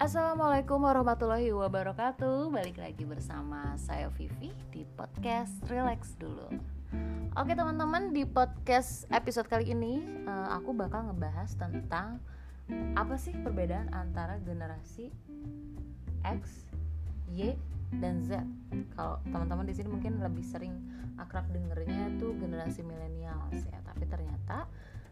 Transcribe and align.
Assalamualaikum 0.00 0.80
warahmatullahi 0.80 1.52
wabarakatuh. 1.52 2.48
Balik 2.48 2.80
lagi 2.80 3.04
bersama 3.04 3.76
saya 3.76 4.08
Vivi 4.16 4.48
di 4.72 4.88
podcast 4.96 5.52
Relax 5.68 6.16
dulu. 6.16 6.56
Oke 7.36 7.52
teman-teman 7.52 8.08
di 8.08 8.24
podcast 8.24 9.04
episode 9.12 9.44
kali 9.44 9.76
ini 9.76 10.00
eh, 10.24 10.48
Aku 10.56 10.72
bakal 10.72 11.12
ngebahas 11.12 11.52
tentang 11.52 12.16
Apa 12.96 13.20
sih 13.20 13.36
perbedaan 13.44 13.92
antara 13.92 14.40
generasi 14.40 15.12
X, 16.24 16.64
Y, 17.28 17.52
dan 18.00 18.24
Z. 18.24 18.40
Kalau 18.96 19.20
teman-teman 19.28 19.68
di 19.68 19.76
sini 19.76 19.92
mungkin 19.92 20.16
lebih 20.24 20.48
sering 20.48 20.80
akrab 21.20 21.44
dengernya 21.52 22.16
tuh 22.16 22.32
generasi 22.40 22.80
milenial 22.80 23.52
ya. 23.52 23.76
Tapi 23.84 24.08
ternyata 24.08 24.64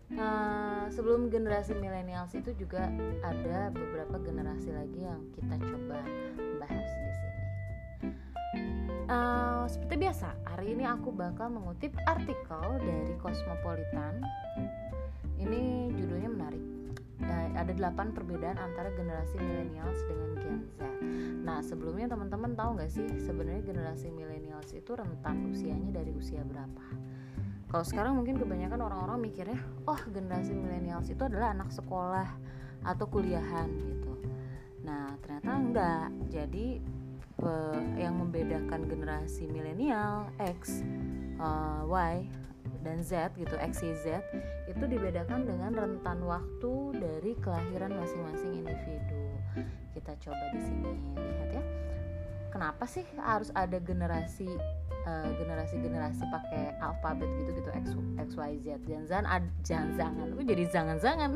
Nah, 0.08 0.88
sebelum 0.88 1.28
generasi 1.28 1.76
milenials 1.76 2.32
itu 2.32 2.56
juga 2.56 2.88
ada 3.20 3.68
beberapa 3.68 4.16
generasi 4.24 4.72
lagi 4.72 5.04
yang 5.04 5.20
kita 5.36 5.60
coba 5.60 6.00
bahas 6.56 6.88
di 6.88 7.10
sini. 7.12 7.42
Uh, 9.08 9.64
seperti 9.68 9.94
biasa, 10.08 10.32
hari 10.48 10.72
ini 10.72 10.88
aku 10.88 11.12
bakal 11.12 11.52
mengutip 11.52 11.92
artikel 12.08 12.80
dari 12.80 13.12
Cosmopolitan. 13.20 14.24
Ini 15.36 15.92
judulnya 15.92 16.30
menarik. 16.32 16.64
Uh, 17.20 17.48
ada 17.60 17.72
delapan 17.76 18.08
perbedaan 18.16 18.56
antara 18.56 18.88
generasi 18.96 19.36
milenials 19.36 20.00
dengan 20.08 20.30
Gen 20.40 20.58
Z. 20.72 20.80
Nah, 21.44 21.60
sebelumnya 21.60 22.08
teman-teman 22.08 22.56
tahu 22.56 22.80
nggak 22.80 22.92
sih 22.92 23.04
sebenarnya 23.20 23.60
generasi 23.60 24.08
milenials 24.08 24.72
itu 24.72 24.96
rentan 24.96 25.52
usianya 25.52 26.00
dari 26.00 26.12
usia 26.16 26.40
berapa? 26.48 26.84
Kalau 27.68 27.84
sekarang 27.84 28.16
mungkin 28.16 28.40
kebanyakan 28.40 28.80
orang-orang 28.80 29.28
mikirnya 29.28 29.60
oh 29.84 30.00
generasi 30.08 30.56
milenials 30.56 31.12
itu 31.12 31.20
adalah 31.20 31.52
anak 31.52 31.68
sekolah 31.68 32.28
atau 32.80 33.06
kuliahan 33.06 33.68
gitu. 33.76 34.12
Nah 34.88 35.12
ternyata 35.20 35.50
enggak. 35.52 36.08
Jadi 36.32 36.80
pe, 37.36 37.52
yang 38.00 38.16
membedakan 38.16 38.88
generasi 38.88 39.44
milenial 39.52 40.32
X 40.40 40.80
uh, 41.36 41.84
Y 41.84 42.24
dan 42.80 43.04
Z 43.04 43.36
gitu 43.36 43.52
X 43.60 43.84
Y 43.84 43.92
Z 44.00 44.24
itu 44.64 44.84
dibedakan 44.88 45.44
dengan 45.44 45.76
rentan 45.76 46.24
waktu 46.24 46.72
dari 46.96 47.36
kelahiran 47.36 47.92
masing-masing 47.92 48.64
individu. 48.64 49.22
Kita 49.92 50.16
coba 50.24 50.44
di 50.56 50.60
sini 50.62 50.92
lihat 51.20 51.50
ya 51.52 51.62
kenapa 52.50 52.88
sih 52.88 53.04
harus 53.20 53.52
ada 53.54 53.80
generasi 53.80 54.48
Eh, 55.08 55.30
generasi-generasi 55.40 56.20
uh, 56.20 56.28
pakai 56.28 56.64
alfabet 56.84 57.28
gitu 57.40 57.50
gitu 57.56 57.70
X, 57.72 57.96
X 58.20 58.28
Y 58.36 58.52
Z. 58.60 58.76
Jangan 58.84 59.40
jangan 59.64 59.90
jangan 59.96 60.26
lu 60.36 60.44
jadi 60.44 60.64
jangan 60.68 60.96
jangan 61.00 61.30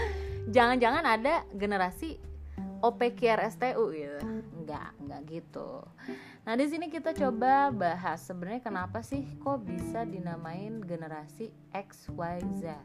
jangan-jangan 0.54 1.04
ada 1.08 1.34
generasi 1.56 2.20
OPQRSTU 2.84 3.84
gitu. 3.96 4.20
Nggak 4.60 4.88
nggak 5.08 5.20
gitu. 5.32 5.88
Nah 6.44 6.52
di 6.52 6.66
sini 6.68 6.92
kita 6.92 7.16
coba 7.16 7.72
bahas 7.72 8.20
sebenarnya 8.20 8.60
kenapa 8.60 9.00
sih 9.00 9.24
kok 9.40 9.64
bisa 9.64 10.04
dinamain 10.04 10.84
generasi 10.84 11.48
X 11.72 12.12
Y 12.12 12.44
Z. 12.60 12.76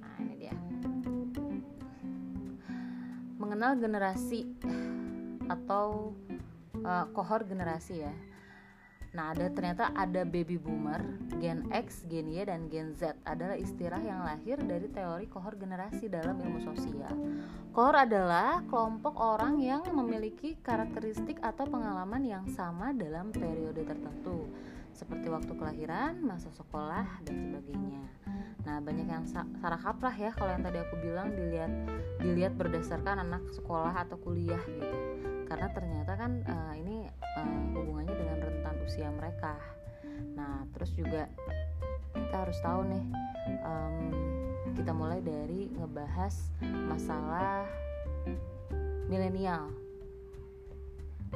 Nah 0.00 0.16
ini 0.16 0.48
dia. 0.48 0.56
Mengenal 3.36 3.76
generasi 3.76 4.48
atau 5.44 6.16
uh, 6.84 7.10
kohor 7.10 7.48
generasi 7.48 8.04
ya 8.04 8.14
Nah, 9.14 9.30
ada 9.30 9.46
ternyata 9.46 9.94
ada 9.94 10.26
baby 10.26 10.58
boomer, 10.58 10.98
gen 11.38 11.70
X, 11.70 12.02
gen 12.10 12.34
Y 12.34 12.42
dan 12.50 12.66
gen 12.66 12.98
Z 12.98 13.14
adalah 13.22 13.54
istilah 13.54 14.02
yang 14.02 14.26
lahir 14.26 14.58
dari 14.58 14.90
teori 14.90 15.30
kohor 15.30 15.54
generasi 15.54 16.10
dalam 16.10 16.34
ilmu 16.34 16.58
sosial. 16.58 17.14
Kohor 17.70 17.94
adalah 17.94 18.66
kelompok 18.66 19.14
orang 19.22 19.62
yang 19.62 19.86
memiliki 19.94 20.58
karakteristik 20.66 21.38
atau 21.46 21.62
pengalaman 21.62 22.26
yang 22.26 22.44
sama 22.58 22.90
dalam 22.90 23.30
periode 23.30 23.86
tertentu, 23.86 24.50
seperti 24.90 25.30
waktu 25.30 25.54
kelahiran, 25.54 26.18
masa 26.18 26.50
sekolah 26.50 27.22
dan 27.22 27.38
sebagainya. 27.38 28.02
Nah, 28.66 28.82
banyak 28.82 29.06
yang 29.06 29.22
salah 29.30 29.78
kaprah 29.78 30.16
ya 30.18 30.34
kalau 30.34 30.58
yang 30.58 30.64
tadi 30.66 30.82
aku 30.82 30.98
bilang 30.98 31.30
dilihat 31.30 31.70
dilihat 32.18 32.58
berdasarkan 32.58 33.22
anak 33.22 33.46
sekolah 33.54 33.94
atau 33.94 34.18
kuliah 34.18 34.58
gitu. 34.66 35.33
Karena 35.54 35.70
ternyata 35.70 36.12
kan 36.18 36.42
uh, 36.50 36.74
ini 36.74 37.06
uh, 37.38 37.62
hubungannya 37.78 38.10
dengan 38.10 38.38
rentan 38.42 38.74
usia 38.82 39.06
mereka. 39.14 39.54
Nah, 40.34 40.66
terus 40.74 40.90
juga 40.98 41.30
kita 42.10 42.42
harus 42.42 42.58
tahu 42.58 42.82
nih, 42.90 43.04
um, 43.62 43.96
kita 44.74 44.90
mulai 44.90 45.22
dari 45.22 45.70
ngebahas 45.78 46.34
masalah 46.90 47.70
milenial. 49.06 49.70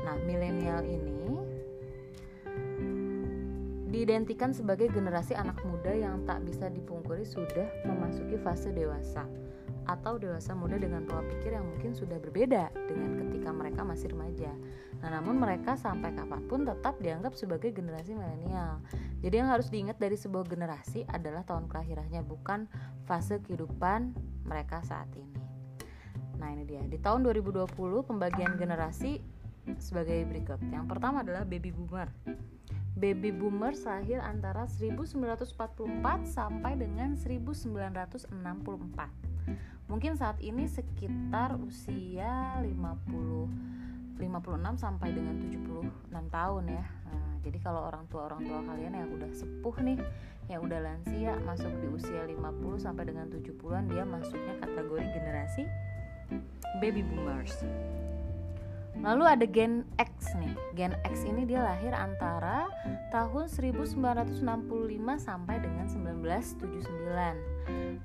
Nah, 0.02 0.18
milenial 0.26 0.82
ini 0.82 1.38
diidentikan 3.86 4.50
sebagai 4.50 4.90
generasi 4.90 5.38
anak 5.38 5.62
muda 5.62 5.94
yang 5.94 6.26
tak 6.26 6.42
bisa 6.42 6.66
dipungkiri 6.66 7.22
sudah 7.22 7.70
memasuki 7.86 8.34
fase 8.42 8.74
dewasa 8.74 9.30
atau 9.88 10.20
dewasa 10.20 10.52
muda 10.52 10.76
dengan 10.76 11.08
pola 11.08 11.24
pikir 11.24 11.56
yang 11.56 11.64
mungkin 11.64 11.96
sudah 11.96 12.20
berbeda 12.20 12.68
dengan 12.92 13.16
ketika 13.24 13.48
mereka 13.56 13.80
masih 13.88 14.12
remaja. 14.12 14.52
Nah, 15.00 15.16
namun 15.16 15.40
mereka 15.40 15.80
sampai 15.80 16.12
kapan 16.12 16.44
pun 16.44 16.68
tetap 16.68 17.00
dianggap 17.00 17.32
sebagai 17.32 17.72
generasi 17.72 18.12
milenial. 18.12 18.84
Jadi 19.24 19.34
yang 19.40 19.48
harus 19.48 19.72
diingat 19.72 19.96
dari 19.96 20.20
sebuah 20.20 20.44
generasi 20.44 21.08
adalah 21.08 21.40
tahun 21.48 21.72
kelahirannya, 21.72 22.20
bukan 22.20 22.68
fase 23.08 23.40
kehidupan 23.40 24.12
mereka 24.44 24.84
saat 24.84 25.08
ini. 25.16 25.40
Nah, 26.36 26.52
ini 26.52 26.68
dia. 26.68 26.84
Di 26.84 27.00
tahun 27.00 27.24
2020 27.24 27.72
pembagian 28.04 28.60
generasi 28.60 29.24
sebagai 29.80 30.20
berikut. 30.28 30.60
Yang 30.68 30.86
pertama 30.86 31.24
adalah 31.24 31.48
baby 31.48 31.72
boomer. 31.72 32.12
Baby 32.98 33.30
boomers 33.30 33.86
lahir 33.86 34.18
antara 34.20 34.66
1944 34.66 36.26
sampai 36.26 36.74
dengan 36.74 37.14
1964 37.14 39.77
mungkin 39.88 40.14
saat 40.14 40.36
ini 40.44 40.68
sekitar 40.68 41.56
usia 41.64 42.60
50 42.60 44.20
56 44.20 44.82
sampai 44.82 45.08
dengan 45.14 45.36
76 45.40 45.88
tahun 46.10 46.64
ya 46.68 46.84
nah, 46.84 47.32
jadi 47.40 47.58
kalau 47.64 47.88
orang 47.88 48.04
tua 48.12 48.28
orang 48.28 48.42
tua 48.44 48.60
kalian 48.68 48.94
yang 48.94 49.10
udah 49.14 49.30
sepuh 49.32 49.76
nih 49.80 49.98
yang 50.52 50.60
udah 50.64 50.80
lansia 50.80 51.36
masuk 51.44 51.72
di 51.80 51.88
usia 51.88 52.24
50 52.28 52.84
sampai 52.84 53.04
dengan 53.08 53.32
70-an 53.32 53.84
dia 53.88 54.04
masuknya 54.04 54.54
kategori 54.60 55.06
generasi 55.16 55.62
baby 56.84 57.00
boomers 57.00 57.64
Lalu 58.98 59.24
ada 59.30 59.46
Gen 59.46 59.86
X 59.94 60.34
nih. 60.42 60.54
Gen 60.74 60.94
X 61.06 61.22
ini 61.22 61.46
dia 61.46 61.62
lahir 61.62 61.94
antara 61.94 62.66
tahun 63.14 63.46
1965 63.46 64.42
sampai 65.22 65.62
dengan 65.62 65.86
1979. 65.86 67.57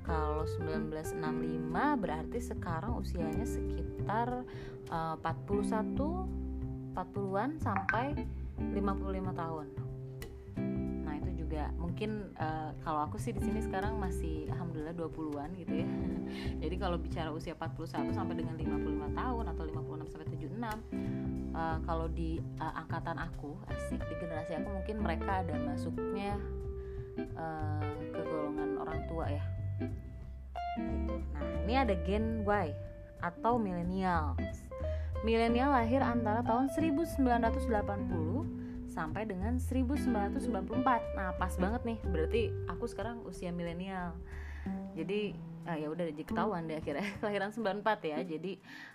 Kalau 0.04 0.44
1965 0.46 2.02
berarti 2.02 2.38
sekarang 2.40 3.00
usianya 3.00 3.46
sekitar 3.48 4.44
uh, 4.92 5.16
41 5.20 6.94
40-an 6.94 7.50
sampai 7.58 8.14
55 8.58 9.34
tahun 9.34 9.66
juga 11.54 11.70
mungkin 11.78 12.34
uh, 12.34 12.74
kalau 12.82 13.06
aku 13.06 13.14
sih 13.14 13.30
di 13.30 13.38
sini 13.38 13.62
sekarang 13.62 13.94
masih 14.02 14.50
alhamdulillah 14.50 14.90
20-an 14.90 15.54
gitu 15.54 15.86
ya. 15.86 15.88
Jadi 16.66 16.74
kalau 16.82 16.98
bicara 16.98 17.30
usia 17.30 17.54
41 17.54 18.10
sampai 18.10 18.34
dengan 18.34 18.58
55 18.58 19.14
tahun 19.14 19.44
atau 19.54 19.62
56 19.62 20.10
sampai 20.10 20.26
76 20.34 20.50
uh, 21.54 21.78
kalau 21.86 22.10
di 22.10 22.42
uh, 22.58 22.74
angkatan 22.82 23.22
aku 23.22 23.54
asik 23.70 24.02
di 24.02 24.14
generasi 24.18 24.58
aku 24.58 24.66
mungkin 24.66 24.96
mereka 24.98 25.46
ada 25.46 25.54
masuknya 25.62 26.34
uh, 27.38 27.94
ke 28.10 28.20
golongan 28.26 28.74
orang 28.82 28.98
tua 29.06 29.30
ya. 29.30 29.44
Nah, 30.78 31.50
ini 31.66 31.74
ada 31.78 31.94
gen 32.02 32.42
Y 32.44 32.74
atau 33.22 33.56
milenial. 33.56 34.36
Milenial 35.24 35.72
lahir 35.72 36.04
antara 36.04 36.44
tahun 36.44 36.68
1980 36.68 37.24
sampai 38.94 39.26
dengan 39.26 39.58
1994 39.58 41.18
nah 41.18 41.34
pas 41.34 41.54
banget 41.58 41.82
nih. 41.82 41.98
Berarti 42.04 42.42
aku 42.70 42.84
sekarang 42.86 43.24
usia 43.26 43.50
milenial. 43.50 44.14
Jadi 44.94 45.34
uh, 45.66 45.76
ya 45.76 45.88
udah 45.90 46.04
jadi 46.14 46.22
ketahuan 46.22 46.70
deh 46.70 46.78
akhirnya. 46.78 47.08
Kelahiran 47.20 47.50
94 47.50 48.10
ya. 48.12 48.18
Jadi 48.22 48.52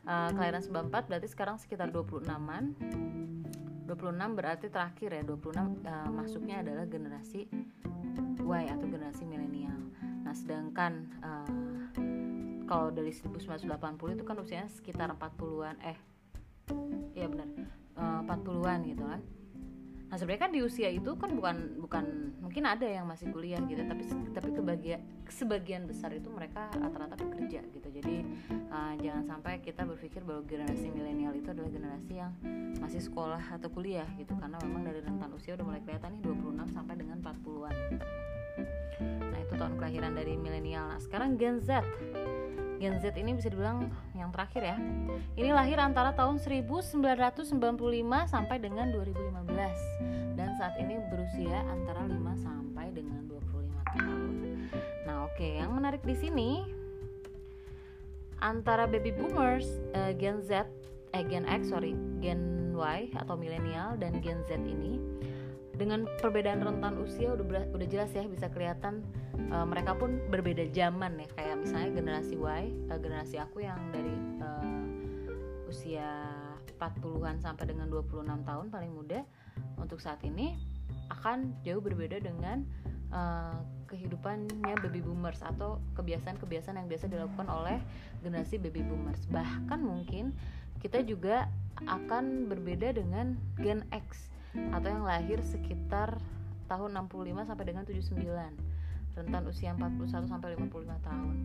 uh, 0.08 0.30
kelahiran 0.32 0.62
94 0.64 1.10
berarti 1.10 1.28
sekarang 1.28 1.58
sekitar 1.60 1.92
26an 1.92 2.78
26 3.90 4.38
berarti 4.38 4.68
terakhir 4.72 5.10
ya. 5.12 5.22
26 5.26 5.34
uh, 5.34 5.66
eh, 5.84 6.10
masuknya 6.14 6.62
adalah 6.64 6.86
generasi 6.86 7.50
Y 8.40 8.64
atau 8.66 8.88
generasi 8.88 9.28
milenial 9.28 9.59
nah 10.30 10.38
sedangkan 10.38 11.10
uh, 11.26 11.50
kalau 12.70 12.94
dari 12.94 13.10
1980 13.10 13.66
itu 14.14 14.22
kan 14.22 14.38
usianya 14.38 14.70
sekitar 14.70 15.10
40-an 15.18 15.82
eh 15.82 15.98
iya 17.18 17.26
benar 17.26 17.50
uh, 17.98 18.22
40-an 18.30 18.80
gitu 18.86 19.10
kan. 19.10 19.22
Nah 20.10 20.18
sebenarnya 20.18 20.42
kan 20.46 20.52
di 20.54 20.62
usia 20.62 20.90
itu 20.90 21.18
kan 21.18 21.34
bukan 21.34 21.82
bukan 21.82 22.06
mungkin 22.46 22.66
ada 22.66 22.86
yang 22.86 23.10
masih 23.10 23.30
kuliah 23.34 23.58
gitu 23.66 23.82
tapi 23.90 24.06
tapi 24.34 24.50
kebagian 24.54 25.02
sebagian 25.30 25.90
besar 25.90 26.14
itu 26.14 26.30
mereka 26.30 26.70
rata-rata 26.78 27.18
bekerja 27.18 27.66
gitu. 27.66 27.90
Jadi 27.90 28.22
uh, 28.70 28.94
jangan 29.02 29.26
sampai 29.26 29.66
kita 29.66 29.82
berpikir 29.86 30.22
bahwa 30.22 30.46
generasi 30.46 30.94
milenial 30.94 31.34
itu 31.34 31.50
adalah 31.50 31.74
generasi 31.74 32.22
yang 32.22 32.38
masih 32.78 33.02
sekolah 33.02 33.42
atau 33.58 33.70
kuliah 33.74 34.06
gitu 34.22 34.38
karena 34.38 34.62
memang 34.62 34.86
dari 34.86 35.02
rentan 35.02 35.34
usia 35.34 35.58
udah 35.58 35.66
mulai 35.66 35.82
kelihatan 35.82 36.18
nih 36.18 36.22
26 36.22 36.78
sampai 36.78 36.96
dengan 36.98 37.18
40-an 37.18 37.76
nah 39.00 39.39
itu 39.39 39.39
tahun 39.39 39.39
kelahiran 39.80 40.12
dari 40.12 40.36
milenial 40.36 40.92
nah 40.92 41.00
sekarang 41.00 41.40
Gen 41.40 41.64
Z 41.64 41.80
Gen 42.80 42.96
Z 43.04 43.12
ini 43.20 43.36
bisa 43.36 43.52
dibilang 43.52 43.92
yang 44.16 44.32
terakhir 44.32 44.64
ya. 44.64 44.78
Ini 45.36 45.52
lahir 45.52 45.84
antara 45.84 46.16
tahun 46.16 46.40
1995 46.40 46.96
sampai 48.24 48.56
dengan 48.56 48.88
2015 48.96 50.40
dan 50.40 50.56
saat 50.56 50.80
ini 50.80 50.96
berusia 51.12 51.60
antara 51.68 52.08
5 52.08 52.16
sampai 52.40 52.88
dengan 52.96 53.28
25 53.28 54.00
tahun. 54.00 54.32
Nah, 55.04 55.28
oke, 55.28 55.36
okay. 55.36 55.60
yang 55.60 55.76
menarik 55.76 56.00
di 56.08 56.16
sini 56.16 56.64
antara 58.40 58.88
baby 58.88 59.12
boomers, 59.12 59.68
uh, 59.92 60.16
Gen 60.16 60.40
Z, 60.40 60.64
eh 61.12 61.24
Gen 61.28 61.44
X 61.44 61.76
sorry, 61.76 62.00
Gen 62.24 62.72
Y 62.72 63.12
atau 63.20 63.36
milenial 63.36 64.00
dan 64.00 64.24
Gen 64.24 64.40
Z 64.48 64.56
ini 64.56 65.04
dengan 65.76 66.08
perbedaan 66.20 66.64
rentan 66.64 66.96
usia 67.00 67.36
udah 67.36 67.72
udah 67.72 67.88
jelas 67.88 68.12
ya 68.12 68.24
bisa 68.28 68.48
kelihatan 68.52 69.04
uh, 69.52 69.66
mereka 69.66 69.96
pun 69.96 70.20
berbeda 70.28 70.68
zaman 70.76 71.20
ya 71.20 71.28
kayak 71.36 71.56
misalnya 71.64 71.90
generasi 71.96 72.36
Y 72.36 72.64
uh, 72.92 73.00
generasi 73.00 73.36
aku 73.40 73.64
yang 73.64 73.80
dari 73.96 74.16
uh, 74.44 75.70
usia 75.72 76.28
40-an 76.80 77.44
sampai 77.44 77.68
dengan 77.68 77.92
26 77.92 78.24
tahun 78.48 78.66
paling 78.72 78.92
muda 78.92 79.24
untuk 79.76 80.00
saat 80.00 80.24
ini 80.24 80.56
akan 81.12 81.60
jauh 81.66 81.84
berbeda 81.84 82.24
dengan 82.24 82.64
uh, 83.12 83.60
kehidupannya 83.90 84.76
baby 84.86 85.02
boomers 85.02 85.42
atau 85.42 85.82
kebiasaan-kebiasaan 85.98 86.78
yang 86.78 86.88
biasa 86.88 87.10
dilakukan 87.10 87.50
oleh 87.50 87.82
generasi 88.22 88.62
baby 88.62 88.86
boomers. 88.86 89.26
Bahkan 89.34 89.80
mungkin 89.82 90.32
kita 90.80 91.04
juga 91.04 91.50
akan 91.84 92.48
berbeda 92.48 92.96
dengan 92.96 93.36
Gen 93.60 93.84
X 93.92 94.32
atau 94.74 94.88
yang 94.90 95.06
lahir 95.06 95.42
sekitar 95.44 96.18
tahun 96.70 96.98
65 97.10 97.50
sampai 97.50 97.66
dengan 97.66 97.84
79 97.86 98.69
rentan 99.20 99.44
usia 99.52 99.76
41 99.76 100.32
sampai 100.32 100.56
55 100.56 100.88
tahun. 101.04 101.36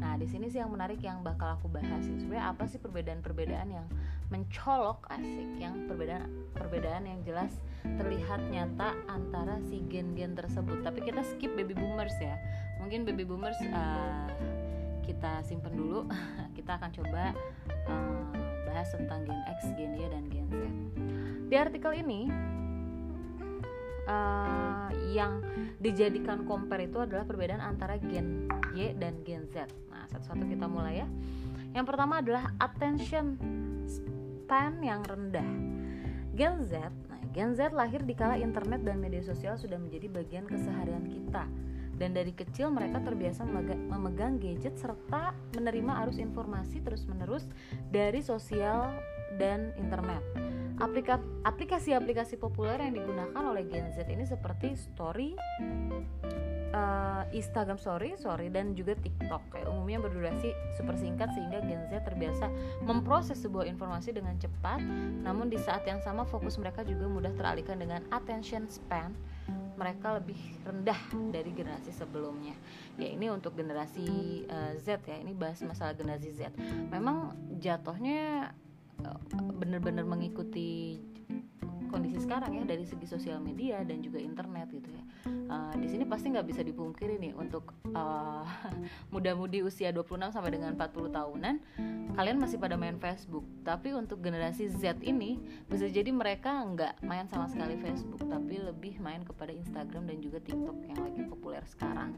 Nah, 0.00 0.16
di 0.16 0.24
sini 0.24 0.48
sih 0.48 0.58
yang 0.64 0.72
menarik 0.72 0.98
yang 1.04 1.20
bakal 1.20 1.60
aku 1.60 1.68
bahas 1.68 2.04
ini 2.08 2.24
sebenarnya 2.24 2.56
apa 2.56 2.64
sih 2.64 2.80
perbedaan-perbedaan 2.80 3.68
yang 3.68 3.86
mencolok 4.32 5.08
asik, 5.12 5.50
yang 5.60 5.88
perbedaan 5.88 6.28
perbedaan 6.56 7.04
yang 7.04 7.20
jelas 7.24 7.52
terlihat 7.84 8.40
nyata 8.48 8.96
antara 9.08 9.60
si 9.68 9.84
gen-gen 9.88 10.32
tersebut. 10.32 10.80
Tapi 10.80 11.04
kita 11.04 11.20
skip 11.24 11.52
baby 11.52 11.76
boomers 11.76 12.16
ya. 12.20 12.40
Mungkin 12.80 13.04
baby 13.04 13.28
boomers 13.28 13.58
uh, 13.68 14.28
kita 15.04 15.44
simpen 15.44 15.76
dulu. 15.76 16.08
kita 16.58 16.80
akan 16.80 16.90
coba 16.92 17.32
uh, 17.88 18.32
bahas 18.68 18.88
tentang 18.92 19.24
gen 19.28 19.40
X, 19.56 19.58
gen 19.76 19.92
Y 19.96 20.04
dan 20.08 20.24
gen 20.32 20.46
Z. 20.48 20.56
Di 21.48 21.56
artikel 21.56 21.92
ini 21.96 22.28
uh, 24.08 24.88
yang 25.12 25.44
dijadikan 25.78 26.48
compare 26.48 26.88
itu 26.88 26.98
adalah 26.98 27.28
perbedaan 27.28 27.62
antara 27.62 28.00
gen 28.00 28.48
Y 28.74 28.96
dan 28.96 29.20
gen 29.22 29.46
Z. 29.52 29.68
Nah, 29.92 30.08
satu-satu 30.10 30.48
kita 30.48 30.66
mulai 30.66 31.04
ya. 31.04 31.08
Yang 31.76 31.86
pertama 31.94 32.24
adalah 32.24 32.50
attention 32.58 33.36
span 33.86 34.80
yang 34.80 35.04
rendah. 35.04 35.46
Gen 36.32 36.64
Z, 36.64 36.90
nah 37.10 37.20
Gen 37.34 37.52
Z 37.54 37.74
lahir 37.74 38.02
di 38.06 38.14
kala 38.14 38.40
internet 38.40 38.82
dan 38.86 39.02
media 39.02 39.20
sosial 39.20 39.58
sudah 39.60 39.76
menjadi 39.76 40.08
bagian 40.08 40.48
keseharian 40.48 41.04
kita. 41.06 41.44
Dan 41.98 42.14
dari 42.14 42.30
kecil 42.30 42.70
mereka 42.70 43.02
terbiasa 43.02 43.42
memegang 43.42 44.38
gadget 44.38 44.78
serta 44.78 45.34
menerima 45.58 46.06
arus 46.06 46.22
informasi 46.22 46.78
terus-menerus 46.78 47.50
dari 47.90 48.22
sosial 48.22 48.94
dan 49.34 49.74
internet. 49.74 50.22
Aplikasi-aplikasi 50.78 52.38
populer 52.38 52.78
yang 52.78 52.94
digunakan 52.94 53.42
oleh 53.42 53.66
Gen 53.66 53.90
Z 53.90 54.06
ini 54.06 54.22
seperti 54.22 54.78
Story, 54.78 55.34
uh, 56.70 57.24
Instagram 57.34 57.78
Story, 57.82 58.14
Story 58.14 58.46
dan 58.48 58.78
juga 58.78 58.94
TikTok. 58.94 59.42
Kayak 59.50 59.68
umumnya 59.74 59.98
berdurasi 60.06 60.54
super 60.78 60.94
singkat 60.94 61.34
sehingga 61.34 61.58
Gen 61.66 61.82
Z 61.90 62.06
terbiasa 62.06 62.46
memproses 62.86 63.42
sebuah 63.42 63.66
informasi 63.66 64.14
dengan 64.14 64.38
cepat. 64.38 64.78
Namun 65.26 65.50
di 65.50 65.58
saat 65.58 65.82
yang 65.82 65.98
sama 65.98 66.22
fokus 66.22 66.54
mereka 66.62 66.86
juga 66.86 67.10
mudah 67.10 67.34
teralihkan 67.34 67.82
dengan 67.82 68.06
attention 68.14 68.70
span 68.70 69.10
mereka 69.78 70.18
lebih 70.18 70.38
rendah 70.66 70.98
dari 71.30 71.54
generasi 71.54 71.94
sebelumnya. 71.94 72.50
Ya 72.98 73.14
ini 73.14 73.30
untuk 73.30 73.54
generasi 73.54 74.42
uh, 74.50 74.74
Z 74.74 75.06
ya. 75.06 75.22
Ini 75.22 75.32
bahas 75.38 75.62
masalah 75.62 75.94
generasi 75.94 76.34
Z. 76.34 76.50
Memang 76.90 77.38
jatuhnya 77.62 78.50
benar-benar 79.58 80.04
mengikuti 80.06 80.98
kondisi 81.88 82.20
sekarang 82.22 82.54
ya 82.54 82.64
dari 82.68 82.84
segi 82.84 83.08
sosial 83.08 83.40
media 83.40 83.80
dan 83.82 84.04
juga 84.04 84.20
internet 84.20 84.68
gitu 84.70 84.88
ya. 84.92 85.04
Uh, 85.48 85.72
di 85.80 85.88
sini 85.88 86.04
pasti 86.04 86.28
nggak 86.28 86.44
bisa 86.44 86.60
dipungkiri 86.60 87.16
nih 87.16 87.32
untuk 87.32 87.72
uh, 87.96 88.44
muda-mudi 89.12 89.64
usia 89.64 89.88
26 89.90 90.36
sampai 90.36 90.50
dengan 90.52 90.76
40 90.76 91.08
tahunan 91.08 91.54
kalian 92.12 92.36
masih 92.36 92.60
pada 92.60 92.76
main 92.76 93.00
Facebook. 93.00 93.46
Tapi 93.64 93.96
untuk 93.96 94.20
generasi 94.20 94.68
Z 94.68 95.00
ini 95.00 95.40
bisa 95.70 95.88
jadi 95.88 96.12
mereka 96.12 96.50
nggak 96.52 97.00
main 97.00 97.24
sama 97.30 97.48
sekali 97.48 97.80
Facebook 97.80 98.20
tapi 98.28 98.60
lebih 98.60 99.00
main 99.00 99.24
kepada 99.24 99.54
Instagram 99.54 100.04
dan 100.04 100.18
juga 100.20 100.38
TikTok 100.44 100.76
yang 100.84 101.00
lagi 101.00 101.22
populer 101.24 101.64
sekarang. 101.64 102.12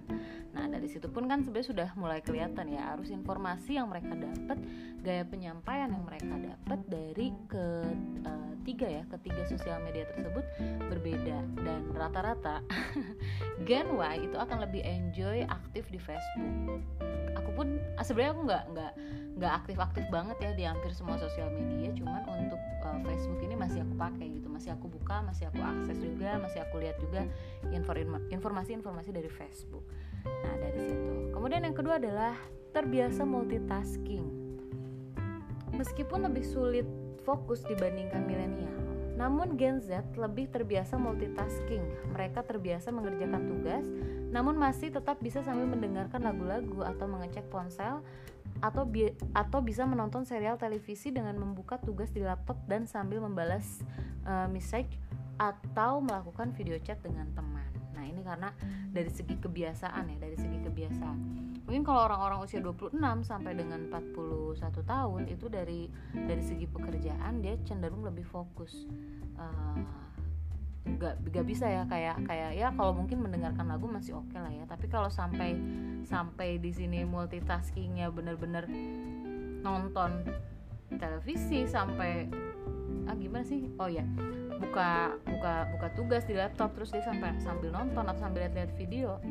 Nah, 0.51 0.67
dari 0.67 0.89
situ 0.91 1.07
pun 1.07 1.31
kan 1.31 1.47
sebenarnya 1.47 1.69
sudah 1.71 1.89
mulai 1.95 2.19
kelihatan 2.25 2.67
ya 2.73 2.97
arus 2.97 3.15
informasi 3.15 3.79
yang 3.79 3.87
mereka 3.87 4.17
dapat, 4.19 4.59
gaya 5.05 5.23
penyampaian 5.23 5.93
yang 5.93 6.03
mereka 6.03 6.35
dapat 6.35 6.81
dari 6.91 7.29
ke 7.47 7.67
uh, 8.27 8.53
tiga 8.67 8.89
ya 8.89 9.03
ketiga 9.13 9.43
sosial 9.47 9.60
media 9.85 10.05
tersebut 10.09 10.45
berbeda. 10.89 11.39
Dan 11.61 11.93
rata-rata 11.93 12.65
Gen 13.69 13.93
Y 13.93 14.15
itu 14.25 14.37
akan 14.37 14.65
lebih 14.65 14.81
enjoy 14.85 15.45
aktif 15.47 15.89
di 15.93 16.01
Facebook. 16.01 16.81
Aku 17.37 17.51
pun 17.55 17.77
ah, 18.01 18.05
sebenarnya 18.05 18.33
aku 18.33 18.43
nggak 18.49 18.65
nggak 18.73 18.93
nggak 19.41 19.53
aktif-aktif 19.65 20.05
banget 20.13 20.37
ya 20.43 20.51
di 20.53 20.65
hampir 20.65 20.91
semua 20.93 21.17
sosial 21.21 21.53
media. 21.53 21.93
Cuman 21.97 22.25
untuk 22.29 22.61
uh, 22.85 22.99
Facebook 23.05 23.41
ini 23.45 23.55
masih 23.57 23.85
aku 23.85 23.95
pakai 23.97 24.27
gitu. 24.41 24.49
Masih 24.49 24.71
aku 24.77 24.87
buka 24.89 25.25
masih 25.25 25.49
aku 25.49 25.61
akses 25.61 25.99
juga 26.01 26.37
masih 26.41 26.61
aku 26.65 26.81
lihat 26.81 26.97
juga 27.01 27.25
informasi-informasi 28.33 29.11
dari 29.13 29.31
Facebook. 29.31 29.85
Nah 30.25 30.55
dari 30.61 30.81
situ. 30.81 31.33
Kemudian 31.33 31.65
yang 31.65 31.77
kedua 31.77 31.97
adalah 32.01 32.37
terbiasa 32.71 33.27
multitasking. 33.27 34.27
Meskipun 35.71 36.27
lebih 36.27 36.45
sulit 36.45 36.87
fokus 37.23 37.63
dibandingkan 37.65 38.27
milenial. 38.27 38.90
Namun 39.21 39.61
Gen 39.61 39.85
Z 39.85 40.17
lebih 40.17 40.49
terbiasa 40.49 40.97
multitasking. 40.97 41.85
Mereka 42.17 42.41
terbiasa 42.49 42.89
mengerjakan 42.89 43.43
tugas, 43.45 43.85
namun 44.33 44.57
masih 44.57 44.89
tetap 44.89 45.21
bisa 45.21 45.45
sambil 45.45 45.69
mendengarkan 45.69 46.25
lagu-lagu 46.25 46.81
atau 46.89 47.05
mengecek 47.05 47.45
ponsel 47.53 48.01
atau 48.65 48.89
bi 48.89 49.13
atau 49.37 49.61
bisa 49.61 49.85
menonton 49.85 50.25
serial 50.25 50.57
televisi 50.57 51.13
dengan 51.13 51.37
membuka 51.37 51.77
tugas 51.77 52.09
di 52.13 52.25
laptop 52.25 52.57
dan 52.65 52.89
sambil 52.89 53.21
membalas 53.21 53.85
uh, 54.25 54.49
message 54.49 54.97
atau 55.37 56.01
melakukan 56.01 56.57
video 56.57 56.81
chat 56.81 56.97
dengan 57.05 57.29
teman. 57.37 57.69
Nah, 57.93 58.05
ini 58.09 58.25
karena 58.25 58.53
dari 58.89 59.13
segi 59.13 59.37
kebiasaan 59.37 60.09
ya, 60.13 60.17
dari 60.17 60.37
segi 60.37 60.59
kebiasaan 60.65 61.50
mungkin 61.71 61.87
kalau 61.87 62.11
orang-orang 62.11 62.43
usia 62.43 62.59
26 62.59 62.99
sampai 63.23 63.55
dengan 63.55 63.87
41 63.95 64.59
tahun 64.83 65.23
itu 65.31 65.47
dari 65.47 65.87
dari 66.11 66.43
segi 66.43 66.67
pekerjaan 66.67 67.39
dia 67.39 67.55
cenderung 67.63 68.03
lebih 68.03 68.27
fokus. 68.27 68.91
Uh, 69.39 69.79
nggak 70.83 71.31
nggak 71.31 71.47
bisa 71.47 71.71
ya 71.71 71.87
kayak 71.87 72.27
kayak 72.27 72.59
ya 72.59 72.75
kalau 72.75 72.91
mungkin 72.91 73.23
mendengarkan 73.23 73.71
lagu 73.71 73.87
masih 73.87 74.19
oke 74.19 74.27
okay 74.35 74.43
lah 74.43 74.51
ya. 74.51 74.67
Tapi 74.67 74.91
kalau 74.91 75.07
sampai 75.15 75.55
sampai 76.03 76.59
di 76.59 76.75
sini 76.75 77.07
multitaskingnya 77.07 78.11
bener-bener 78.11 78.67
nonton 79.63 80.27
televisi 80.99 81.71
sampai 81.71 82.27
ah 83.07 83.15
gimana 83.15 83.47
sih? 83.47 83.71
Oh 83.79 83.87
ya 83.87 84.03
buka 84.59 85.15
buka 85.23 85.71
buka 85.71 85.87
tugas 85.95 86.27
di 86.27 86.35
laptop 86.35 86.75
terus 86.75 86.91
dia 86.91 87.07
sampai 87.07 87.39
sambil 87.39 87.71
nonton 87.71 88.11
atau 88.11 88.27
sambil 88.27 88.43
lihat-lihat 88.43 88.75
video. 88.75 89.23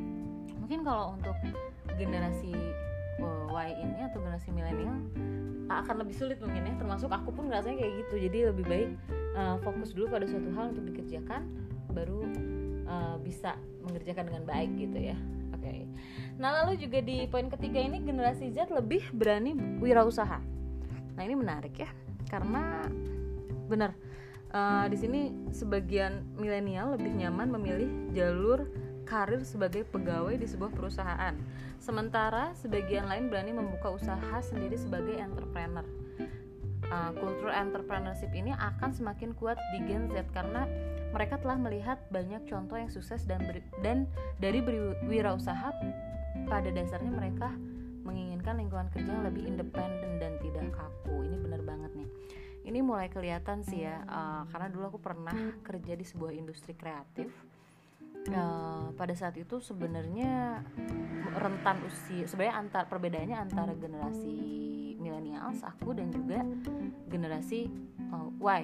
Mungkin 0.56 0.88
kalau 0.88 1.20
untuk 1.20 1.36
generasi 1.98 2.54
uh, 3.24 3.50
Y 3.50 3.68
ini 3.80 4.00
atau 4.06 4.22
generasi 4.22 4.50
milenial 4.54 4.98
akan 5.70 6.02
lebih 6.02 6.18
sulit 6.18 6.38
mungkin 6.42 6.66
ya. 6.66 6.74
Termasuk 6.82 7.10
aku 7.14 7.30
pun 7.30 7.50
rasanya 7.50 7.86
kayak 7.86 7.94
gitu. 8.06 8.16
Jadi 8.30 8.38
lebih 8.50 8.66
baik 8.66 8.90
uh, 9.38 9.58
fokus 9.62 9.94
dulu 9.94 10.10
pada 10.10 10.26
suatu 10.26 10.50
hal 10.58 10.74
untuk 10.74 10.86
dikerjakan 10.90 11.46
baru 11.94 12.22
uh, 12.90 13.16
bisa 13.22 13.58
mengerjakan 13.86 14.34
dengan 14.34 14.44
baik 14.46 14.72
gitu 14.78 15.00
ya. 15.14 15.18
Oke. 15.60 15.66
Okay. 15.66 15.80
nah 16.40 16.56
lalu 16.64 16.80
juga 16.80 17.04
di 17.04 17.28
poin 17.28 17.52
ketiga 17.52 17.84
ini 17.84 18.00
generasi 18.00 18.48
Z 18.56 18.72
lebih 18.72 19.04
berani 19.12 19.54
wirausaha. 19.84 20.40
Nah 21.20 21.22
ini 21.28 21.36
menarik 21.36 21.76
ya 21.76 21.92
karena 22.32 22.88
benar 23.68 23.92
uh, 24.54 24.86
di 24.88 24.98
sini 24.98 25.22
sebagian 25.52 26.38
milenial 26.38 26.96
lebih 26.96 27.12
nyaman 27.12 27.50
memilih 27.54 27.90
jalur 28.14 28.70
karir 29.10 29.42
sebagai 29.42 29.84
pegawai 29.90 30.38
di 30.38 30.46
sebuah 30.46 30.70
perusahaan. 30.70 31.34
Sementara 31.82 32.54
sebagian 32.54 33.10
lain 33.10 33.34
berani 33.34 33.58
membuka 33.58 33.90
usaha 33.90 34.38
sendiri 34.46 34.78
sebagai 34.78 35.18
entrepreneur. 35.18 35.84
Uh, 36.90 37.14
kultur 37.22 37.54
entrepreneurship 37.54 38.34
ini 38.34 38.50
akan 38.50 38.90
semakin 38.94 39.34
kuat 39.38 39.58
di 39.74 39.86
Gen 39.86 40.10
Z 40.10 40.26
karena 40.34 40.66
mereka 41.14 41.38
telah 41.38 41.58
melihat 41.58 42.02
banyak 42.10 42.46
contoh 42.50 42.78
yang 42.78 42.90
sukses 42.90 43.26
dan 43.30 43.46
beri, 43.46 43.62
dan 43.86 44.10
dari 44.42 44.62
berwirausaha 44.62 45.70
pada 46.50 46.70
dasarnya 46.70 47.14
mereka 47.14 47.54
menginginkan 48.02 48.58
lingkungan 48.58 48.90
kerja 48.90 49.10
yang 49.10 49.26
lebih 49.26 49.46
independen 49.46 50.18
dan 50.18 50.34
tidak 50.42 50.66
kaku. 50.74 51.30
Ini 51.30 51.38
benar 51.38 51.62
banget 51.62 51.92
nih. 51.94 52.10
Ini 52.66 52.80
mulai 52.82 53.10
kelihatan 53.10 53.62
sih 53.62 53.86
ya, 53.86 54.02
uh, 54.10 54.50
karena 54.50 54.70
dulu 54.74 54.94
aku 54.94 55.00
pernah 55.02 55.34
kerja 55.62 55.94
di 55.94 56.06
sebuah 56.06 56.34
industri 56.34 56.74
kreatif 56.74 57.30
uh, 58.28 58.92
pada 58.94 59.14
saat 59.16 59.40
itu 59.40 59.64
sebenarnya 59.64 60.60
rentan 61.40 61.80
usia 61.88 62.28
sebenarnya 62.28 62.56
antar 62.60 62.84
perbedaannya 62.92 63.38
antara 63.38 63.72
generasi 63.78 64.36
millennials 65.00 65.64
aku 65.64 65.96
dan 65.96 66.12
juga 66.12 66.44
generasi 67.08 67.72
uh, 68.12 68.30
Y. 68.44 68.64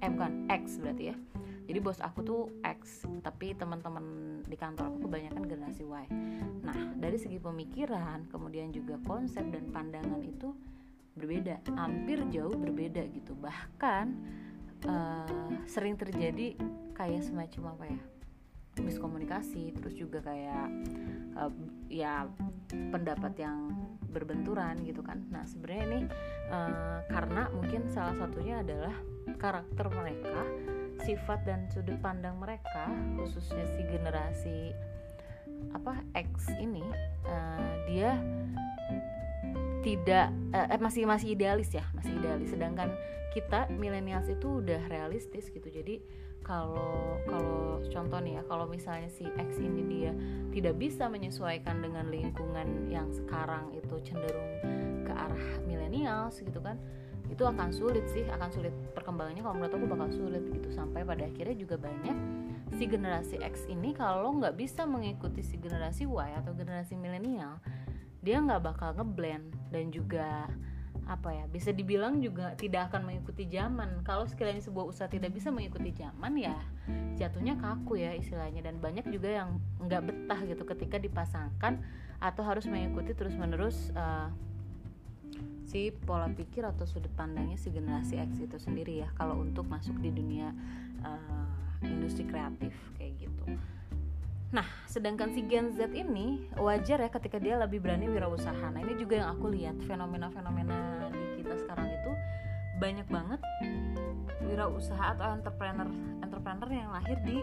Eh 0.00 0.08
bukan 0.08 0.48
X 0.48 0.80
berarti 0.80 1.12
ya. 1.12 1.16
Jadi 1.62 1.78
bos 1.78 2.02
aku 2.02 2.20
tuh 2.26 2.42
X 2.64 3.06
tapi 3.22 3.54
teman-teman 3.54 4.02
di 4.42 4.56
kantor 4.58 4.90
aku 4.90 5.06
kebanyakan 5.06 5.44
generasi 5.46 5.84
Y. 5.84 6.06
Nah 6.64 6.96
dari 6.96 7.20
segi 7.20 7.38
pemikiran 7.38 8.26
kemudian 8.32 8.72
juga 8.72 8.98
konsep 9.04 9.44
dan 9.52 9.68
pandangan 9.70 10.18
itu 10.24 10.56
berbeda 11.12 11.60
hampir 11.76 12.24
jauh 12.32 12.56
berbeda 12.56 13.04
gitu. 13.12 13.36
Bahkan 13.36 14.04
uh, 14.88 15.48
sering 15.68 15.94
terjadi 15.94 16.56
kayak 16.96 17.22
semacam 17.22 17.76
apa 17.76 17.84
ya 17.86 18.02
miskomunikasi 18.80 19.76
terus 19.76 19.94
juga 19.98 20.24
kayak 20.24 20.68
uh, 21.36 21.52
ya 21.92 22.24
pendapat 22.70 23.36
yang 23.36 23.72
berbenturan 24.12 24.80
gitu 24.84 25.00
kan. 25.04 25.24
Nah 25.32 25.44
sebenarnya 25.44 25.82
ini 25.88 26.00
uh, 26.52 27.00
karena 27.08 27.48
mungkin 27.52 27.88
salah 27.88 28.16
satunya 28.16 28.60
adalah 28.60 28.94
karakter 29.40 29.86
mereka 29.92 30.44
sifat 31.02 31.42
dan 31.48 31.66
sudut 31.72 31.98
pandang 31.98 32.38
mereka 32.38 32.86
khususnya 33.18 33.64
si 33.74 33.82
generasi 33.90 34.60
apa 35.72 35.98
X 36.14 36.52
ini 36.60 36.84
uh, 37.26 37.72
dia 37.88 38.18
tidak 39.82 40.30
uh, 40.54 40.78
masih 40.78 41.04
masih 41.04 41.34
idealis 41.34 41.74
ya 41.74 41.84
masih 41.92 42.14
idealis. 42.16 42.48
Sedangkan 42.54 42.94
kita 43.32 43.68
milenials 43.72 44.28
itu 44.28 44.62
udah 44.62 44.80
realistis 44.88 45.50
gitu. 45.50 45.68
Jadi 45.68 46.00
kalau 46.42 47.22
kalau 47.30 47.78
contoh 47.86 48.18
nih 48.18 48.38
ya 48.38 48.42
kalau 48.50 48.66
misalnya 48.66 49.06
si 49.10 49.26
X 49.38 49.62
ini 49.62 49.82
dia 49.86 50.12
tidak 50.50 50.74
bisa 50.78 51.06
menyesuaikan 51.06 51.78
dengan 51.78 52.10
lingkungan 52.10 52.90
yang 52.90 53.08
sekarang 53.14 53.70
itu 53.78 53.94
cenderung 54.02 54.50
ke 55.06 55.12
arah 55.14 55.46
milenial 55.64 56.30
gitu 56.34 56.58
kan 56.58 56.76
itu 57.30 57.48
akan 57.48 57.72
sulit 57.72 58.04
sih 58.12 58.28
akan 58.28 58.50
sulit 58.52 58.74
perkembangannya. 58.92 59.40
Kalau 59.40 59.56
menurut 59.56 59.72
aku 59.72 59.86
bakal 59.88 60.08
sulit 60.12 60.44
gitu. 60.52 60.68
Sampai 60.68 61.00
pada 61.00 61.24
akhirnya 61.24 61.56
juga 61.56 61.80
banyak 61.80 62.16
si 62.76 62.84
generasi 62.84 63.36
X 63.40 63.68
ini 63.72 63.96
kalau 63.96 64.36
nggak 64.36 64.56
bisa 64.56 64.84
mengikuti 64.84 65.40
si 65.40 65.56
generasi 65.56 66.04
Y 66.04 66.28
atau 66.36 66.52
generasi 66.52 66.96
milenial 66.96 67.60
dia 68.22 68.38
nggak 68.38 68.62
bakal 68.62 68.94
ngeblend 68.94 69.50
dan 69.74 69.90
juga 69.90 70.46
apa 71.02 71.34
ya 71.34 71.44
bisa 71.50 71.74
dibilang 71.74 72.22
juga 72.22 72.54
tidak 72.54 72.94
akan 72.94 73.10
mengikuti 73.10 73.50
zaman. 73.50 74.06
Kalau 74.06 74.22
sekiranya 74.24 74.62
sebuah 74.62 74.86
usaha 74.86 75.10
tidak 75.10 75.34
bisa 75.34 75.50
mengikuti 75.50 75.90
zaman 75.90 76.38
ya 76.38 76.54
jatuhnya 77.18 77.58
kaku 77.58 77.98
ya 77.98 78.14
istilahnya. 78.14 78.62
Dan 78.62 78.78
banyak 78.78 79.10
juga 79.10 79.42
yang 79.42 79.58
nggak 79.82 80.02
betah 80.06 80.40
gitu 80.46 80.62
ketika 80.62 80.96
dipasangkan 81.02 81.82
atau 82.22 82.42
harus 82.46 82.70
mengikuti 82.70 83.18
terus 83.18 83.34
menerus 83.34 83.90
uh, 83.98 84.30
si 85.66 85.90
pola 85.90 86.30
pikir 86.30 86.62
atau 86.62 86.86
sudut 86.86 87.10
pandangnya 87.18 87.58
si 87.58 87.74
generasi 87.74 88.22
X 88.22 88.38
itu 88.38 88.60
sendiri 88.62 89.02
ya 89.02 89.08
kalau 89.18 89.42
untuk 89.42 89.66
masuk 89.66 89.98
di 89.98 90.14
dunia 90.14 90.54
uh, 91.02 91.48
industri 91.82 92.22
kreatif 92.28 92.70
kayak 92.94 93.26
gitu. 93.26 93.58
Nah, 94.52 94.68
sedangkan 94.92 95.32
si 95.32 95.40
Gen 95.48 95.72
Z 95.72 95.88
ini 95.96 96.52
wajar 96.60 97.00
ya 97.00 97.08
ketika 97.08 97.40
dia 97.40 97.56
lebih 97.56 97.80
berani 97.80 98.12
wirausaha. 98.12 98.68
Nah, 98.68 98.76
ini 98.84 99.00
juga 99.00 99.24
yang 99.24 99.32
aku 99.32 99.48
lihat 99.48 99.80
fenomena-fenomena 99.88 101.08
di 101.08 101.40
kita 101.40 101.56
sekarang 101.64 101.88
itu 101.88 102.12
banyak 102.76 103.08
banget 103.08 103.40
wirausaha 104.44 105.16
atau 105.16 105.32
entrepreneur 105.32 105.88
entrepreneur 106.20 106.68
yang 106.68 106.92
lahir 106.92 107.16
di 107.24 107.40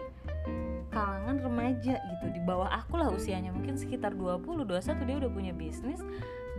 kalangan 0.94 1.42
remaja 1.42 1.98
gitu. 1.98 2.26
Di 2.30 2.40
bawah 2.46 2.70
aku 2.70 3.02
lah 3.02 3.10
usianya 3.10 3.50
mungkin 3.50 3.74
sekitar 3.74 4.14
20 4.14 4.62
21 4.62 5.08
dia 5.10 5.16
udah 5.18 5.30
punya 5.34 5.50
bisnis. 5.50 5.98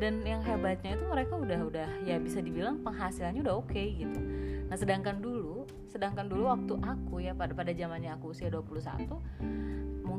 Dan 0.02 0.26
yang 0.28 0.42
hebatnya 0.44 0.98
itu 0.98 1.06
mereka 1.08 1.38
udah 1.38 1.60
udah 1.72 1.90
ya 2.04 2.18
bisa 2.18 2.42
dibilang 2.42 2.82
penghasilannya 2.84 3.48
udah 3.48 3.56
oke 3.56 3.72
okay, 3.72 3.96
gitu. 3.96 4.20
Nah 4.68 4.76
sedangkan 4.76 5.24
dulu 5.24 5.64
sedangkan 5.88 6.28
dulu 6.28 6.52
waktu 6.52 6.74
aku 6.84 7.16
ya 7.24 7.32
pada 7.38 7.56
pada 7.56 7.72
zamannya 7.76 8.16
aku 8.16 8.32
usia 8.32 8.48
21 8.48 9.08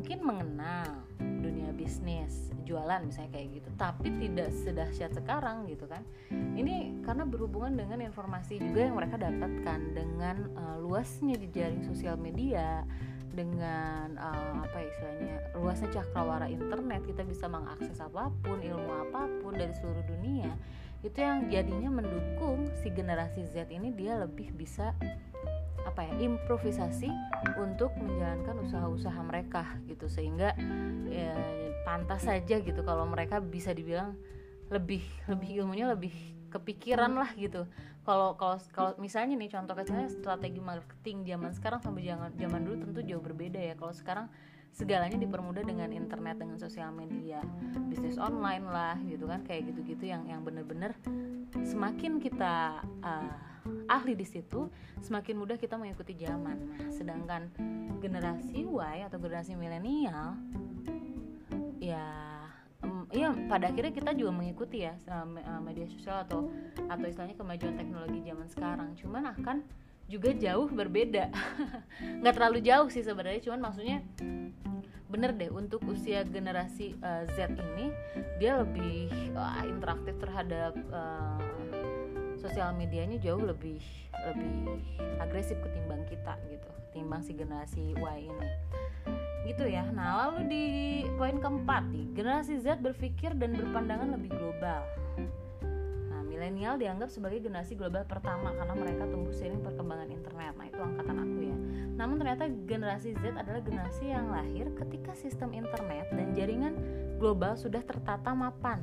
mungkin 0.03 0.19
mengenal 0.27 1.07
dunia 1.47 1.71
bisnis 1.71 2.51
jualan 2.67 3.07
misalnya 3.07 3.39
kayak 3.39 3.63
gitu. 3.63 3.71
Tapi 3.79 4.11
tidak 4.19 4.51
sedahsyat 4.51 5.15
sekarang 5.15 5.71
gitu 5.71 5.87
kan. 5.87 6.03
Ini 6.59 7.07
karena 7.07 7.23
berhubungan 7.23 7.79
dengan 7.79 8.03
informasi 8.03 8.59
juga 8.59 8.91
yang 8.91 8.99
mereka 8.99 9.15
dapatkan 9.23 9.79
dengan 9.95 10.51
uh, 10.59 10.83
luasnya 10.83 11.39
di 11.39 11.47
jaring 11.55 11.87
sosial 11.87 12.19
media 12.19 12.83
dengan 13.31 14.19
uh, 14.19 14.67
apa 14.67 14.75
ya 14.83 14.91
istilahnya 14.91 15.35
luasnya 15.63 15.89
cakrawara 15.95 16.51
internet 16.51 17.07
kita 17.07 17.23
bisa 17.23 17.47
mengakses 17.47 18.03
apa 18.03 18.29
pun 18.43 18.59
ilmu 18.59 18.93
apa 19.07 19.31
pun 19.41 19.55
dari 19.55 19.73
seluruh 19.73 20.05
dunia 20.05 20.53
itu 21.01 21.17
yang 21.17 21.49
jadinya 21.49 21.89
mendukung 22.03 22.69
si 22.85 22.93
generasi 22.93 23.49
Z 23.49 23.73
ini 23.73 23.89
dia 23.95 24.21
lebih 24.21 24.53
bisa 24.53 24.93
apa 25.83 26.07
ya 26.07 26.15
improvisasi 26.31 27.11
untuk 27.59 27.93
menjalankan 27.99 28.63
usaha-usaha 28.63 29.21
mereka 29.23 29.67
gitu. 29.91 30.07
Sehingga 30.07 30.55
ya, 31.09 31.35
pantas 31.87 32.27
saja 32.27 32.63
gitu 32.63 32.81
kalau 32.83 33.07
mereka 33.09 33.43
bisa 33.43 33.75
dibilang 33.75 34.15
lebih 34.73 35.05
lebih 35.31 35.49
ilmunya 35.63 35.91
lebih 35.93 36.13
kepikiran 36.53 37.13
lah 37.17 37.31
gitu. 37.35 37.69
Kalau 38.03 38.35
kalau 38.35 38.59
kalau 38.75 38.93
misalnya 38.99 39.39
nih 39.39 39.51
contoh 39.53 39.79
kecilnya 39.79 40.11
strategi 40.11 40.59
marketing 40.59 41.23
zaman 41.25 41.51
sekarang 41.55 41.81
sampai 41.81 42.03
zaman 42.03 42.35
zaman 42.35 42.61
dulu 42.67 42.77
tentu 42.89 43.01
jauh 43.07 43.23
berbeda 43.23 43.61
ya. 43.61 43.75
Kalau 43.79 43.95
sekarang 43.95 44.27
segalanya 44.73 45.21
dipermudah 45.21 45.63
dengan 45.69 45.93
internet 45.93 46.41
dengan 46.41 46.57
sosial 46.57 46.89
media 46.97 47.45
bisnis 47.93 48.17
online 48.17 48.65
lah 48.65 48.97
gitu 49.05 49.29
kan 49.29 49.45
kayak 49.45 49.69
gitu-gitu 49.69 50.09
yang 50.09 50.25
yang 50.25 50.41
bener-bener 50.41 50.97
semakin 51.61 52.17
kita 52.17 52.81
uh, 53.05 53.52
ahli 53.87 54.19
di 54.19 54.27
situ 54.27 54.71
semakin 55.03 55.35
mudah 55.39 55.57
kita 55.59 55.79
mengikuti 55.79 56.15
zaman. 56.19 56.59
Nah 56.59 56.91
sedangkan 56.91 57.51
generasi 58.03 58.67
Y 58.67 58.99
atau 59.07 59.19
generasi 59.19 59.55
milenial 59.55 60.39
ya 61.83 62.07
um, 62.83 63.07
ya 63.11 63.35
pada 63.51 63.71
akhirnya 63.71 63.95
kita 63.95 64.11
juga 64.15 64.33
mengikuti 64.35 64.87
ya 64.87 64.95
media 65.63 65.87
sosial 65.91 66.23
atau 66.27 66.51
atau 66.87 67.07
istilahnya 67.07 67.37
kemajuan 67.39 67.75
teknologi 67.79 68.21
zaman 68.27 68.49
sekarang. 68.51 68.91
Cuman 68.99 69.25
akan 69.39 69.57
juga 70.11 70.35
jauh 70.35 70.69
berbeda. 70.69 71.31
Nggak 72.21 72.35
terlalu 72.35 72.59
jauh 72.61 72.89
sih 72.91 73.07
sebenarnya 73.07 73.41
cuman 73.49 73.71
maksudnya 73.71 74.03
bener 75.13 75.37
deh 75.37 75.53
untuk 75.53 75.85
usia 75.93 76.25
generasi 76.25 76.97
uh, 77.05 77.29
Z 77.37 77.53
ini 77.53 77.93
dia 78.41 78.57
lebih 78.65 79.13
uh, 79.37 79.61
interaktif 79.69 80.17
terhadap 80.17 80.73
uh, 80.89 81.37
sosial 82.43 82.75
medianya 82.75 83.23
jauh 83.23 83.39
lebih 83.39 83.79
lebih 84.27 84.83
agresif 85.23 85.55
ketimbang 85.63 86.03
kita 86.11 86.35
gitu 86.51 86.69
ketimbang 86.91 87.23
si 87.23 87.33
generasi 87.39 87.95
Y 87.95 88.19
ini 88.27 88.49
gitu 89.47 89.65
ya 89.71 89.87
nah 89.95 90.27
lalu 90.27 90.51
di 90.51 90.65
poin 91.15 91.39
keempat 91.39 91.87
nih 91.95 92.07
generasi 92.19 92.59
Z 92.59 92.83
berpikir 92.83 93.39
dan 93.39 93.55
berpandangan 93.55 94.11
lebih 94.19 94.35
global 94.35 94.83
milenial 96.43 96.75
dianggap 96.75 97.07
sebagai 97.07 97.39
generasi 97.39 97.79
global 97.79 98.03
pertama 98.03 98.51
karena 98.59 98.75
mereka 98.75 99.07
tumbuh 99.07 99.31
seiring 99.31 99.63
perkembangan 99.63 100.11
internet. 100.11 100.59
Nah, 100.59 100.67
itu 100.67 100.81
angkatan 100.83 101.17
aku 101.23 101.39
ya. 101.39 101.57
Namun 101.95 102.17
ternyata 102.19 102.45
generasi 102.67 103.15
Z 103.15 103.39
adalah 103.39 103.63
generasi 103.63 104.11
yang 104.11 104.27
lahir 104.27 104.67
ketika 104.75 105.15
sistem 105.15 105.55
internet 105.55 106.11
dan 106.11 106.35
jaringan 106.35 106.75
global 107.23 107.55
sudah 107.55 107.79
tertata 107.87 108.35
mapan 108.35 108.83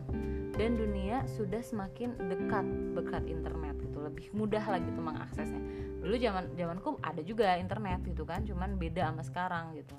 dan 0.55 0.77
dunia 0.77 1.25
sudah 1.37 1.61
semakin 1.61 2.15
dekat 2.29 2.65
dekat 2.97 3.23
internet 3.29 3.75
gitu, 3.81 3.97
lebih 4.01 4.27
mudah 4.33 4.63
lagi 4.65 4.89
tuh 4.93 5.03
mengaksesnya. 5.03 5.61
Dulu 5.99 6.15
zaman 6.17 6.45
zamanku 6.55 6.89
ada 7.03 7.21
juga 7.21 7.57
internet 7.59 8.01
gitu 8.07 8.23
kan, 8.23 8.47
cuman 8.47 8.79
beda 8.79 9.11
sama 9.11 9.23
sekarang 9.25 9.65
gitu. 9.77 9.97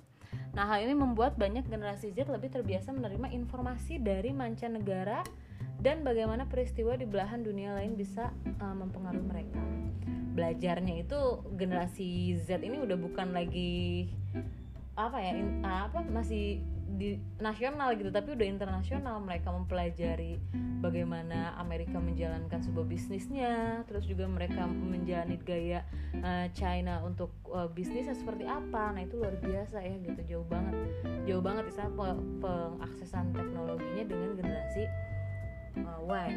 Nah, 0.51 0.67
hal 0.67 0.83
ini 0.83 0.99
membuat 0.99 1.39
banyak 1.39 1.63
generasi 1.71 2.11
Z 2.11 2.27
lebih 2.27 2.51
terbiasa 2.51 2.91
menerima 2.91 3.31
informasi 3.31 4.03
dari 4.03 4.35
mancanegara 4.35 5.23
dan 5.79 6.03
bagaimana 6.03 6.45
peristiwa 6.51 6.99
di 6.99 7.07
belahan 7.07 7.41
dunia 7.41 7.73
lain 7.79 7.95
bisa 7.95 8.35
uh, 8.61 8.75
mempengaruhi 8.75 9.25
mereka 9.25 9.63
belajarnya 10.31 11.05
itu 11.05 11.21
generasi 11.59 12.39
Z 12.39 12.63
ini 12.63 12.79
udah 12.79 12.97
bukan 12.97 13.35
lagi 13.35 14.09
apa 14.95 15.19
ya 15.19 15.33
in, 15.37 15.65
apa 15.65 16.07
masih 16.07 16.63
di 17.01 17.17
nasional 17.41 17.97
gitu 17.97 18.13
tapi 18.13 18.37
udah 18.37 18.45
internasional. 18.45 19.17
Mereka 19.25 19.49
mempelajari 19.49 20.37
bagaimana 20.85 21.57
Amerika 21.57 21.97
menjalankan 21.97 22.61
sebuah 22.61 22.85
bisnisnya 22.85 23.81
terus 23.89 24.05
juga 24.05 24.29
mereka 24.29 24.69
menjalani 24.69 25.41
gaya 25.41 25.81
uh, 26.21 26.45
China 26.53 27.01
untuk 27.01 27.33
uh, 27.49 27.73
bisnisnya 27.73 28.13
seperti 28.13 28.45
apa. 28.45 28.93
Nah 28.93 29.09
itu 29.09 29.17
luar 29.17 29.33
biasa 29.41 29.81
ya 29.81 29.97
gitu. 30.05 30.21
Jauh 30.37 30.47
banget 30.47 30.77
jauh 31.25 31.41
banget 31.41 31.73
istilah 31.73 32.21
pengaksesan 32.45 33.33
teknologinya 33.33 34.05
dengan 34.05 34.31
generasi 34.37 34.85
uh, 35.81 36.01
Y 36.05 36.29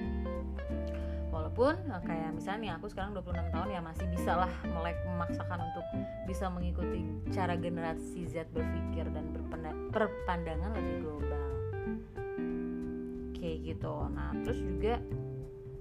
walaupun 1.34 1.74
kayak 2.06 2.30
misalnya 2.38 2.78
aku 2.78 2.94
sekarang 2.94 3.18
26 3.18 3.50
tahun 3.50 3.70
ya 3.74 3.82
masih 3.82 4.06
bisa 4.13 4.38
lah 4.38 4.54
melek 4.70 5.02
memaksakan 5.10 5.60
untuk 5.66 5.86
bisa 6.30 6.46
mengikuti 6.54 7.02
cara 7.34 7.58
generasi 7.58 8.30
Z 8.30 8.54
berpikir 8.54 9.10
dan 9.10 9.34
berpandangan 9.90 10.78
lebih 10.78 10.96
global. 11.02 11.44
Kayak 13.34 13.58
gitu. 13.66 13.94
Nah 14.13 14.30
terus 14.46 14.62
juga 14.62 15.02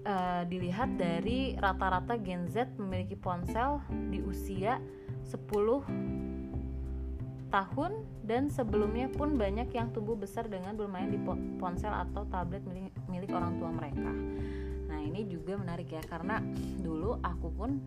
uh, 0.09 0.43
dilihat 0.49 0.97
dari 0.97 1.53
rata-rata 1.61 2.17
Gen 2.17 2.49
Z 2.49 2.73
memiliki 2.81 3.15
ponsel 3.15 3.85
di 4.09 4.25
usia 4.25 4.81
10 5.29 5.37
tahun 7.53 7.93
dan 8.25 8.49
sebelumnya 8.49 9.13
pun 9.13 9.37
banyak 9.37 9.69
yang 9.77 9.93
tumbuh 9.93 10.17
besar 10.17 10.49
dengan 10.49 10.73
bermain 10.73 11.13
di 11.13 11.21
ponsel 11.61 11.93
atau 11.93 12.25
tablet 12.33 12.65
milik, 12.65 12.97
milik 13.13 13.29
orang 13.29 13.61
tua 13.61 13.69
mereka 13.69 14.09
ini 15.01 15.25
juga 15.29 15.57
menarik 15.57 15.89
ya 15.89 16.03
karena 16.05 16.43
dulu 16.83 17.17
aku 17.23 17.49
pun 17.55 17.81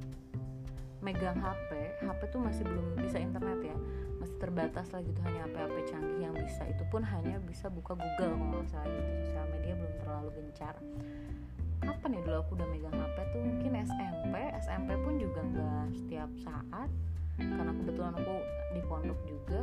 megang 1.06 1.38
HP 1.38 2.02
HP 2.02 2.20
tuh 2.34 2.42
masih 2.42 2.64
belum 2.66 2.98
bisa 2.98 3.22
internet 3.22 3.60
ya. 3.62 3.78
Masih 4.18 4.36
terbatas 4.42 4.90
lah 4.90 5.06
gitu 5.06 5.20
hanya 5.22 5.46
HP-HP 5.46 5.76
canggih 5.94 6.20
yang 6.26 6.34
bisa. 6.34 6.66
Itu 6.66 6.84
pun 6.90 7.06
hanya 7.06 7.38
bisa 7.46 7.70
buka 7.70 7.94
Google 7.94 8.34
kalau 8.34 8.48
nggak 8.58 8.68
salah 8.74 8.90
gitu. 8.90 9.12
Sosial 9.22 9.46
media 9.54 9.74
belum 9.78 9.96
terlalu 10.02 10.30
gencar. 10.42 10.76
Kapan 11.86 12.10
ya 12.18 12.22
dulu 12.26 12.38
aku 12.42 12.52
udah 12.58 12.68
megang 12.74 12.98
HP 12.98 13.18
tuh? 13.30 13.42
Mungkin 13.46 13.72
SMP 13.86 14.36
SMP 14.66 14.90
pun 15.06 15.14
juga 15.22 15.42
nggak 15.46 15.86
setiap 15.94 16.30
saat 16.42 16.90
karena 17.38 17.72
kebetulan 17.84 18.14
aku 18.18 18.36
di 18.74 18.82
pondok 18.88 19.20
juga. 19.30 19.62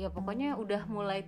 Ya 0.00 0.08
pokoknya 0.08 0.56
udah 0.56 0.88
mulai 0.88 1.26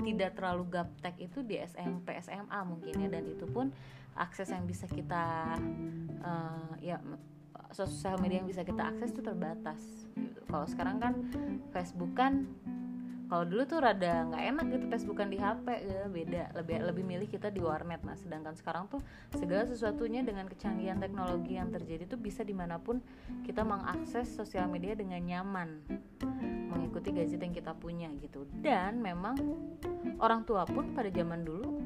tidak 0.00 0.36
terlalu 0.36 0.64
gaptek 0.68 1.16
itu 1.20 1.44
di 1.44 1.60
SMP 1.60 2.16
SMA 2.20 2.60
mungkin 2.66 2.94
ya. 2.96 3.08
Dan 3.08 3.24
itu 3.28 3.46
pun 3.46 3.70
akses 4.16 4.50
yang 4.50 4.66
bisa 4.66 4.90
kita 4.90 5.56
uh, 6.24 6.72
ya 6.82 6.98
sosial 7.70 8.18
media 8.18 8.42
yang 8.42 8.48
bisa 8.50 8.66
kita 8.66 8.82
akses 8.90 9.14
itu 9.14 9.22
terbatas. 9.22 9.80
Kalau 10.50 10.66
sekarang 10.66 10.96
kan 10.98 11.14
Facebook 11.70 12.12
kan 12.18 12.50
kalau 13.30 13.46
dulu 13.46 13.62
tuh 13.62 13.78
rada 13.78 14.26
nggak 14.26 14.42
enak 14.42 14.66
gitu 14.74 14.84
Facebookan 14.90 15.30
di 15.30 15.38
HP 15.38 15.66
ya 15.86 16.10
beda. 16.10 16.50
Lebih 16.50 16.82
lebih 16.82 17.04
milih 17.06 17.28
kita 17.30 17.46
di 17.54 17.62
warnet. 17.62 18.02
Nah 18.02 18.18
sedangkan 18.18 18.58
sekarang 18.58 18.90
tuh 18.90 18.98
segala 19.38 19.70
sesuatunya 19.70 20.26
dengan 20.26 20.50
kecanggihan 20.50 20.98
teknologi 20.98 21.54
yang 21.54 21.70
terjadi 21.70 22.10
tuh 22.10 22.18
bisa 22.18 22.42
di 22.42 22.50
mana 22.50 22.82
pun 22.82 22.98
kita 23.46 23.62
mengakses 23.62 24.34
sosial 24.34 24.66
media 24.66 24.98
dengan 24.98 25.22
nyaman 25.22 25.78
mengikuti 27.00 27.16
gadget 27.16 27.40
yang 27.40 27.54
kita 27.56 27.72
punya 27.72 28.08
gitu. 28.20 28.44
Dan 28.60 29.00
memang 29.00 29.40
orang 30.20 30.44
tua 30.44 30.68
pun 30.68 30.92
pada 30.92 31.08
zaman 31.08 31.48
dulu 31.48 31.80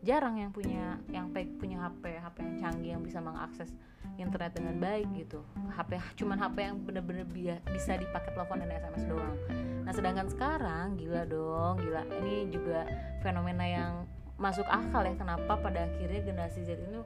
jarang 0.00 0.40
yang 0.40 0.48
punya 0.50 0.96
yang 1.12 1.28
punya 1.60 1.84
HP 1.84 2.16
HP 2.16 2.36
yang 2.40 2.56
canggih 2.56 2.90
yang 2.96 3.02
bisa 3.04 3.20
mengakses 3.20 3.68
internet 4.16 4.56
dengan 4.56 4.80
baik 4.80 5.04
gitu. 5.20 5.44
HP 5.76 6.00
cuman 6.24 6.40
HP 6.40 6.56
yang 6.64 6.76
bener-bener 6.80 7.28
bisa 7.68 8.00
dipakai 8.00 8.32
telepon 8.32 8.64
dan 8.64 8.72
SMS 8.72 9.04
doang. 9.04 9.36
Nah 9.84 9.92
sedangkan 9.92 10.32
sekarang 10.32 10.96
gila 10.96 11.28
dong 11.28 11.76
gila. 11.84 12.02
Ini 12.24 12.48
juga 12.48 12.88
fenomena 13.20 13.68
yang 13.68 13.92
masuk 14.40 14.64
akal 14.64 15.04
ya 15.04 15.12
kenapa 15.12 15.60
pada 15.60 15.92
akhirnya 15.92 16.24
generasi 16.24 16.64
Z 16.64 16.80
ini 16.88 17.04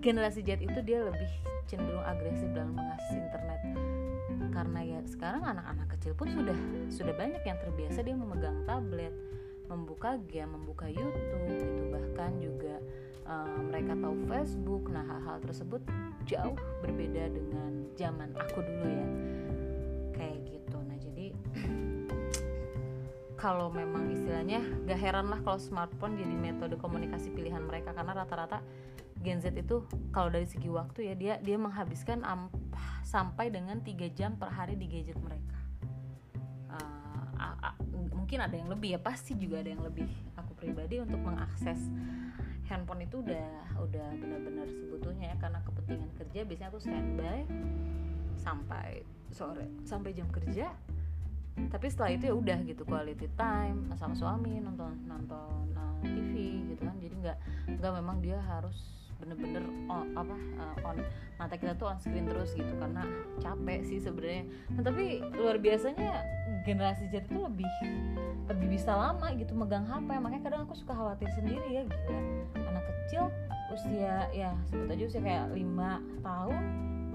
generasi 0.00 0.42
Z 0.42 0.60
itu 0.62 0.78
dia 0.84 1.02
lebih 1.02 1.30
cenderung 1.66 2.04
agresif 2.04 2.46
dalam 2.54 2.74
mengakses 2.74 3.16
internet 3.16 3.60
karena 4.56 4.80
ya 4.80 5.00
sekarang 5.04 5.44
anak-anak 5.44 5.86
kecil 5.98 6.16
pun 6.16 6.32
sudah 6.32 6.56
sudah 6.88 7.12
banyak 7.12 7.44
yang 7.44 7.60
terbiasa 7.60 8.00
dia 8.00 8.16
memegang 8.16 8.64
tablet 8.64 9.12
membuka 9.66 10.16
game, 10.30 10.54
membuka 10.54 10.86
YouTube 10.86 11.42
gitu 11.50 11.82
bahkan 11.90 12.32
juga 12.38 12.78
uh, 13.26 13.58
mereka 13.66 13.98
tahu 13.98 14.14
Facebook. 14.30 14.84
Nah, 14.90 15.04
hal-hal 15.04 15.38
tersebut 15.42 15.82
jauh 16.26 16.56
berbeda 16.82 17.30
dengan 17.30 17.86
zaman 17.98 18.30
aku 18.38 18.62
dulu 18.62 18.86
ya. 18.86 19.08
Kayak 20.14 20.38
gitu. 20.46 20.78
Nah, 20.80 20.96
jadi 20.98 21.26
kalau 23.42 23.68
memang 23.68 24.10
istilahnya 24.14 24.62
gak 24.88 24.98
heran 24.98 25.28
lah 25.28 25.42
kalau 25.44 25.60
smartphone 25.60 26.16
jadi 26.16 26.34
metode 26.34 26.74
komunikasi 26.80 27.34
pilihan 27.34 27.62
mereka 27.62 27.92
karena 27.92 28.16
rata-rata 28.16 28.62
Gen 29.24 29.40
Z 29.40 29.54
itu 29.56 29.86
kalau 30.12 30.28
dari 30.30 30.46
segi 30.46 30.68
waktu 30.70 31.12
ya 31.12 31.14
dia 31.16 31.34
dia 31.40 31.56
menghabiskan 31.56 32.22
sampai 33.06 33.50
dengan 33.50 33.80
3 33.80 34.12
jam 34.12 34.36
per 34.36 34.52
hari 34.52 34.74
di 34.76 34.86
gadget 34.86 35.18
mereka. 35.18 35.56
Mungkin 38.26 38.42
ada 38.42 38.58
yang 38.58 38.66
lebih 38.66 38.98
ya 38.98 39.00
pasti 39.00 39.38
juga 39.38 39.62
ada 39.62 39.70
yang 39.70 39.86
lebih. 39.86 40.10
Aku 40.34 40.58
pribadi 40.58 40.98
untuk 40.98 41.22
mengakses 41.22 41.78
handphone 42.66 43.06
itu 43.06 43.22
udah 43.22 43.78
udah 43.78 44.08
benar-benar 44.18 44.66
sebetulnya 44.66 45.30
ya 45.30 45.36
karena 45.38 45.62
kepentingan 45.62 46.10
kerja 46.18 46.40
biasanya 46.42 46.68
aku 46.74 46.80
standby 46.82 47.46
sampai 48.34 49.06
sore 49.30 49.70
sampai 49.86 50.10
jam 50.10 50.26
kerja. 50.34 50.74
Tapi 51.56 51.86
setelah 51.86 52.10
itu 52.12 52.26
ya 52.26 52.34
udah 52.34 52.58
gitu 52.66 52.82
quality 52.82 53.30
time 53.38 53.94
sama 53.94 54.18
suami 54.18 54.58
nonton 54.58 55.06
nonton 55.06 55.72
uh, 55.78 55.94
TV 56.02 56.66
gitu 56.74 56.82
kan. 56.82 56.98
Jadi 56.98 57.14
nggak 57.22 57.38
nggak 57.78 57.92
memang 57.94 58.18
dia 58.18 58.42
harus 58.42 59.05
bener-bener 59.16 59.64
on, 59.88 60.12
apa 60.12 60.36
uh, 60.60 60.88
on 60.88 60.96
mata 61.40 61.56
kita 61.56 61.72
tuh 61.76 61.88
on 61.88 61.98
screen 62.00 62.28
terus 62.28 62.52
gitu 62.52 62.72
karena 62.76 63.02
capek 63.40 63.80
sih 63.84 63.98
sebenarnya. 64.00 64.44
Nah, 64.76 64.82
tapi 64.84 65.24
luar 65.36 65.56
biasanya 65.60 66.24
generasi 66.68 67.08
Z 67.08 67.28
itu 67.28 67.38
lebih 67.40 67.68
lebih 68.46 68.78
bisa 68.78 68.92
lama 68.94 69.32
gitu 69.34 69.52
megang 69.56 69.86
HP 69.86 70.08
makanya 70.20 70.42
kadang 70.46 70.60
aku 70.68 70.74
suka 70.78 70.92
khawatir 70.94 71.28
sendiri 71.34 71.66
ya 71.70 71.82
gila. 71.84 72.20
Anak 72.60 72.84
kecil 72.84 73.28
usia 73.74 74.30
ya 74.32 74.54
sebut 74.70 74.88
aja 74.88 75.04
usia 75.04 75.22
kayak 75.22 75.46
lima 75.52 76.00
tahun 76.22 76.62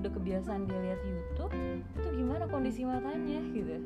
udah 0.02 0.12
kebiasaan 0.18 0.66
dia 0.66 0.80
lihat 0.82 1.00
YouTube 1.06 1.54
itu 1.94 2.10
gimana 2.18 2.50
kondisi 2.50 2.82
matanya 2.82 3.40
gitu. 3.54 3.78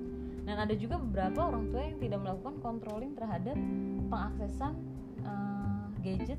Dan 0.45 0.55
ada 0.61 0.73
juga 0.77 1.01
beberapa 1.01 1.49
orang 1.49 1.73
tua 1.73 1.81
yang 1.89 1.97
tidak 1.97 2.19
melakukan 2.21 2.55
controlling 2.61 3.11
terhadap 3.17 3.57
pengaksesan 4.07 4.73
uh, 5.25 5.54
gadget 6.05 6.37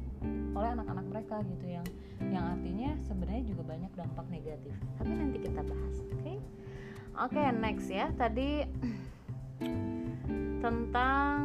oleh 0.55 0.71
anak-anak 0.79 1.07
mereka 1.11 1.37
gitu 1.43 1.67
yang 1.67 1.87
yang 2.31 2.45
artinya 2.55 2.95
sebenarnya 3.03 3.43
juga 3.51 3.63
banyak 3.67 3.93
dampak 3.99 4.27
negatif 4.31 4.75
tapi 4.95 5.11
nanti 5.11 5.39
kita 5.43 5.61
bahas 5.67 5.97
oke 6.07 6.15
okay? 6.23 6.37
oke 7.19 7.35
okay, 7.35 7.47
next 7.51 7.89
ya 7.91 8.07
tadi 8.15 8.63
tentang 10.65 11.39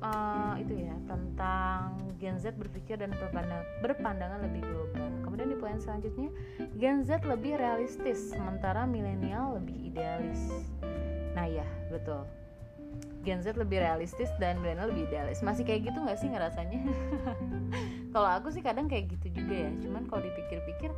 uh, 0.00 0.54
itu 0.56 0.74
ya 0.88 0.96
tentang 1.04 2.00
Gen 2.20 2.40
Z 2.40 2.56
berpikir 2.56 2.96
dan 2.96 3.12
berpandang, 3.12 3.62
berpandangan 3.84 4.40
lebih 4.48 4.64
global. 4.64 5.12
Kemudian 5.26 5.48
di 5.50 5.58
poin 5.60 5.76
selanjutnya, 5.76 6.30
Gen 6.80 7.04
Z 7.04 7.20
lebih 7.26 7.58
realistis, 7.60 8.32
sementara 8.32 8.88
milenial 8.88 9.60
lebih 9.60 9.92
idealis. 9.92 10.72
Nah 11.34 11.44
ya 11.44 11.66
betul. 11.92 12.24
Gen 13.24 13.40
Z 13.40 13.56
lebih 13.56 13.80
realistis 13.80 14.28
dan 14.36 14.60
milenial 14.60 14.92
lebih 14.92 15.08
idealis. 15.08 15.40
Masih 15.40 15.64
kayak 15.64 15.88
gitu 15.90 15.98
nggak 15.98 16.20
sih 16.20 16.28
ngerasanya? 16.28 16.80
kalau 18.14 18.28
aku 18.28 18.52
sih 18.52 18.60
kadang 18.60 18.86
kayak 18.86 19.16
gitu 19.16 19.40
juga 19.40 19.66
ya. 19.66 19.70
Cuman 19.80 20.04
kalau 20.06 20.22
dipikir-pikir 20.22 20.92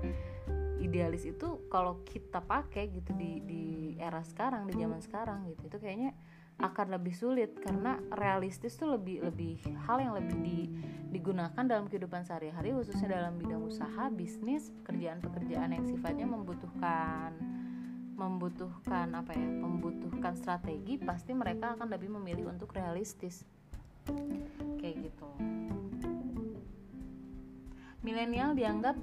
idealis 0.83 1.25
itu 1.27 1.67
kalau 1.73 2.05
kita 2.05 2.39
pakai 2.45 2.93
gitu 2.93 3.11
di 3.17 3.43
di 3.43 3.65
era 3.97 4.21
sekarang 4.23 4.69
di 4.69 4.77
zaman 4.77 5.01
sekarang 5.01 5.49
gitu 5.51 5.73
itu 5.73 5.77
kayaknya 5.81 6.13
akan 6.57 6.97
lebih 6.97 7.13
sulit 7.13 7.53
karena 7.61 8.01
realistis 8.17 8.81
tuh 8.81 8.97
lebih 8.97 9.21
lebih 9.29 9.61
hal 9.85 10.01
yang 10.01 10.17
lebih 10.17 10.37
di, 10.41 10.59
digunakan 11.13 11.61
dalam 11.61 11.85
kehidupan 11.85 12.25
sehari-hari 12.25 12.73
khususnya 12.73 13.13
dalam 13.13 13.37
bidang 13.37 13.61
usaha 13.61 14.09
bisnis 14.09 14.73
pekerjaan-pekerjaan 14.81 15.77
yang 15.77 15.85
sifatnya 15.85 16.25
membutuhkan 16.25 17.37
membutuhkan 18.17 19.13
apa 19.13 19.37
ya 19.37 19.45
membutuhkan 19.45 20.35
strategi 20.35 20.97
pasti 20.97 21.37
mereka 21.37 21.77
akan 21.77 21.93
lebih 21.93 22.09
memilih 22.17 22.49
untuk 22.49 22.73
realistis. 22.73 23.45
Kayak 24.81 25.13
gitu. 25.13 25.29
Milenial 28.01 28.57
dianggap 28.57 28.97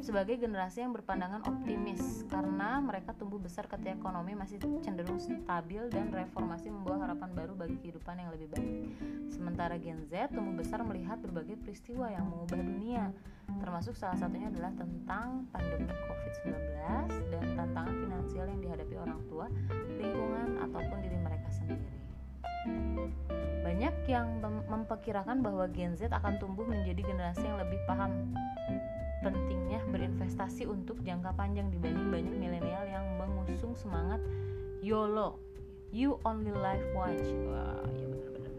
sebagai 0.00 0.38
generasi 0.38 0.86
yang 0.86 0.94
berpandangan 0.94 1.42
optimis 1.44 2.22
karena 2.30 2.78
mereka 2.78 3.12
tumbuh 3.12 3.42
besar 3.42 3.66
ketika 3.66 3.92
ekonomi 3.92 4.32
masih 4.38 4.56
cenderung 4.80 5.18
stabil 5.18 5.82
dan 5.90 6.14
reformasi 6.14 6.70
membawa 6.70 7.10
harapan 7.10 7.30
baru 7.34 7.52
bagi 7.58 7.76
kehidupan 7.82 8.16
yang 8.22 8.30
lebih 8.30 8.48
baik. 8.54 8.94
Sementara 9.28 9.76
Gen 9.76 10.06
Z 10.06 10.32
tumbuh 10.32 10.56
besar 10.62 10.80
melihat 10.86 11.18
berbagai 11.20 11.58
peristiwa 11.60 12.08
yang 12.08 12.30
mengubah 12.30 12.60
dunia, 12.62 13.04
termasuk 13.58 13.98
salah 13.98 14.16
satunya 14.16 14.48
adalah 14.48 14.72
tentang 14.78 15.50
pandemi 15.50 15.90
COVID-19 15.90 16.54
dan 17.34 17.44
tantangan 17.58 17.96
finansial 17.98 18.46
yang 18.46 18.60
dihadapi 18.62 18.94
orang 18.96 19.20
tua, 19.28 19.46
lingkungan, 19.98 20.48
ataupun 20.70 20.98
diri 21.02 21.18
mereka 21.18 21.48
sendiri. 21.50 21.86
Banyak 23.66 24.06
yang 24.06 24.38
memperkirakan 24.70 25.42
bahwa 25.42 25.66
Gen 25.74 25.98
Z 25.98 26.14
akan 26.14 26.38
tumbuh 26.38 26.62
menjadi 26.62 27.02
generasi 27.02 27.42
yang 27.42 27.58
lebih 27.58 27.82
paham 27.90 28.30
berinvestasi 30.36 30.68
untuk 30.68 31.00
jangka 31.00 31.32
panjang 31.32 31.72
dibanding 31.72 32.12
banyak 32.12 32.34
milenial 32.36 32.84
yang 32.84 33.08
mengusung 33.16 33.72
semangat 33.72 34.20
YOLO, 34.84 35.40
you 35.88 36.20
only 36.28 36.52
live 36.52 36.84
once. 36.92 37.24
Wah, 37.48 37.80
ya 37.96 38.04
benar-benar 38.04 38.52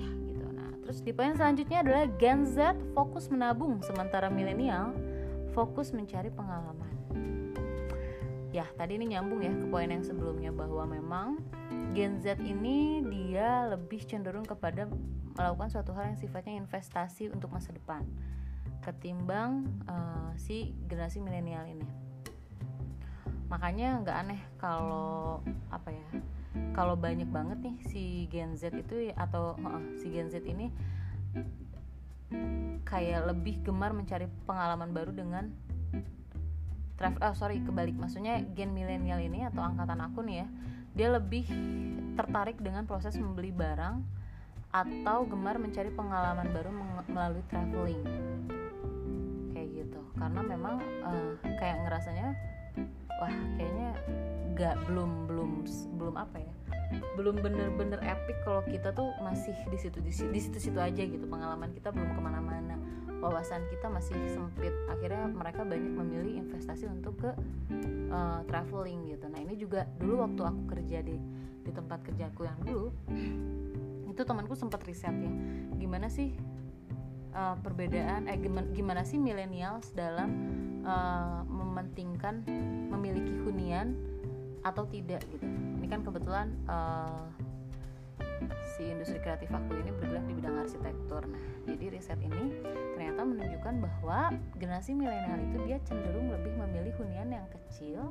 Ya 0.00 0.08
gitu. 0.24 0.46
Nah, 0.48 0.72
terus 0.80 1.04
di 1.04 1.12
poin 1.12 1.36
selanjutnya 1.36 1.84
adalah 1.84 2.08
Gen 2.16 2.48
Z 2.48 2.72
fokus 2.96 3.28
menabung 3.28 3.84
sementara 3.84 4.32
milenial 4.32 4.96
fokus 5.52 5.92
mencari 5.92 6.32
pengalaman. 6.32 6.88
Ya, 8.48 8.64
tadi 8.80 8.96
ini 8.96 9.12
nyambung 9.12 9.44
ya 9.44 9.52
ke 9.52 9.68
poin 9.68 9.92
yang 9.92 10.08
sebelumnya 10.08 10.56
bahwa 10.56 10.88
memang 10.88 11.36
Gen 11.92 12.16
Z 12.24 12.40
ini 12.40 13.04
dia 13.04 13.68
lebih 13.68 14.00
cenderung 14.08 14.48
kepada 14.48 14.88
melakukan 15.36 15.68
suatu 15.68 15.92
hal 15.92 16.16
yang 16.16 16.16
sifatnya 16.16 16.56
investasi 16.56 17.28
untuk 17.28 17.52
masa 17.52 17.76
depan 17.76 18.08
ketimbang 18.84 19.64
uh, 19.88 20.30
si 20.36 20.76
generasi 20.84 21.24
milenial 21.24 21.64
ini. 21.64 21.88
Makanya 23.48 24.04
nggak 24.04 24.16
aneh 24.20 24.40
kalau 24.60 25.40
apa 25.72 25.88
ya 25.88 26.06
kalau 26.76 26.94
banyak 26.94 27.26
banget 27.32 27.58
nih 27.64 27.76
si 27.88 28.02
Gen 28.28 28.54
Z 28.54 28.76
itu 28.76 29.10
atau 29.16 29.56
uh, 29.64 29.82
si 29.96 30.12
Gen 30.12 30.28
Z 30.28 30.44
ini 30.44 30.68
kayak 32.84 33.32
lebih 33.32 33.64
gemar 33.64 33.96
mencari 33.96 34.28
pengalaman 34.44 34.92
baru 34.92 35.10
dengan 35.16 35.48
travel 37.00 37.18
oh 37.24 37.34
sorry 37.34 37.64
kebalik. 37.64 37.96
Maksudnya 37.96 38.44
gen 38.54 38.76
milenial 38.76 39.18
ini 39.18 39.48
atau 39.48 39.64
angkatan 39.64 39.98
aku 40.04 40.20
nih 40.22 40.44
ya 40.44 40.48
dia 40.94 41.08
lebih 41.10 41.42
tertarik 42.14 42.62
dengan 42.62 42.86
proses 42.86 43.18
membeli 43.18 43.50
barang 43.50 43.98
atau 44.70 45.26
gemar 45.26 45.58
mencari 45.58 45.90
pengalaman 45.90 46.46
baru 46.54 46.70
melalui 47.10 47.42
traveling 47.50 48.02
karena 50.14 50.40
memang 50.42 50.74
uh, 51.02 51.32
kayak 51.58 51.76
ngerasanya 51.86 52.34
wah 53.18 53.34
kayaknya 53.58 53.90
nggak 54.54 54.76
belum 54.86 55.26
belum 55.26 55.50
belum 55.98 56.14
apa 56.14 56.38
ya 56.38 56.52
belum 57.18 57.42
bener-bener 57.42 57.98
epic 58.06 58.36
kalau 58.46 58.62
kita 58.66 58.94
tuh 58.94 59.10
masih 59.18 59.54
di 59.66 59.78
situ 59.78 59.98
di 59.98 60.12
situ, 60.14 60.30
di 60.30 60.38
situ 60.38 60.58
situ 60.70 60.78
aja 60.78 61.02
gitu. 61.02 61.26
Pengalaman 61.26 61.74
kita 61.74 61.90
belum 61.90 62.14
ke 62.14 62.20
mana-mana. 62.22 62.78
Wawasan 63.18 63.66
kita 63.66 63.90
masih 63.90 64.14
sempit. 64.30 64.70
Akhirnya 64.86 65.26
mereka 65.26 65.66
banyak 65.66 65.90
memilih 65.90 66.46
investasi 66.46 66.86
untuk 66.86 67.18
ke 67.18 67.30
uh, 68.14 68.46
traveling 68.46 69.10
gitu. 69.10 69.26
Nah 69.26 69.42
ini 69.42 69.58
juga 69.58 69.90
dulu 69.98 70.22
waktu 70.22 70.42
aku 70.44 70.62
kerja 70.70 71.02
di 71.02 71.18
di 71.64 71.70
tempat 71.72 72.04
kerjaku 72.04 72.44
yang 72.44 72.60
dulu 72.62 72.92
itu 74.14 74.22
temanku 74.22 74.54
sempat 74.54 74.84
riset 74.86 75.10
ya 75.10 75.32
gimana 75.74 76.06
sih 76.06 76.36
uh, 77.34 77.56
perbedaan 77.60 78.30
eh 78.30 78.38
gimana, 78.72 79.02
sih 79.02 79.18
millennials 79.18 79.90
dalam 79.92 80.30
uh, 80.86 81.42
mementingkan 81.44 82.46
memiliki 82.88 83.34
hunian 83.44 83.98
atau 84.64 84.88
tidak 84.88 85.20
gitu. 85.28 85.44
Ini 85.44 85.86
kan 85.90 86.00
kebetulan 86.00 86.54
uh, 86.70 87.28
si 88.74 88.88
industri 88.88 89.20
kreatif 89.20 89.52
aku 89.52 89.76
ini 89.76 89.92
bergerak 90.00 90.24
di 90.24 90.34
bidang 90.40 90.56
arsitektur. 90.64 91.22
Nah 91.28 91.42
jadi 91.68 91.92
riset 91.92 92.18
ini 92.22 92.56
ternyata 92.96 93.20
menunjukkan 93.26 93.74
bahwa 93.82 94.32
generasi 94.56 94.96
milenial 94.96 95.38
itu 95.52 95.58
dia 95.68 95.78
cenderung 95.84 96.32
lebih 96.32 96.54
memilih 96.56 96.94
hunian 96.96 97.28
yang 97.34 97.46
kecil 97.52 98.10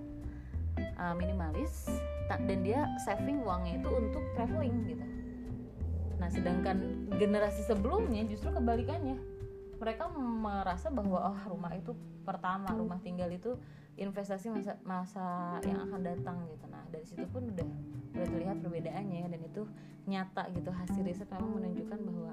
uh, 1.00 1.14
minimalis 1.18 1.90
dan 2.30 2.66
dia 2.66 2.88
saving 3.04 3.44
uangnya 3.44 3.84
itu 3.84 3.90
untuk 3.92 4.24
traveling 4.34 4.74
gitu 4.90 5.13
Nah, 6.24 6.32
sedangkan 6.32 6.80
generasi 7.20 7.68
sebelumnya 7.68 8.24
justru 8.24 8.48
kebalikannya. 8.56 9.20
Mereka 9.76 10.08
merasa 10.16 10.88
bahwa 10.88 11.36
oh 11.36 11.40
rumah 11.52 11.76
itu 11.76 11.92
pertama, 12.24 12.72
rumah 12.72 12.96
tinggal 13.04 13.28
itu 13.28 13.60
investasi 14.00 14.48
masa 14.48 14.80
masa 14.88 15.60
yang 15.68 15.84
akan 15.84 16.00
datang 16.00 16.48
gitu. 16.48 16.64
Nah, 16.72 16.80
dari 16.88 17.04
situ 17.04 17.28
pun 17.28 17.52
udah 17.52 17.68
udah 18.16 18.28
terlihat 18.32 18.64
perbedaannya 18.64 19.36
dan 19.36 19.42
itu 19.44 19.68
nyata 20.08 20.48
gitu 20.56 20.72
hasil 20.72 21.04
riset 21.04 21.28
memang 21.28 21.60
menunjukkan 21.60 22.00
bahwa 22.08 22.32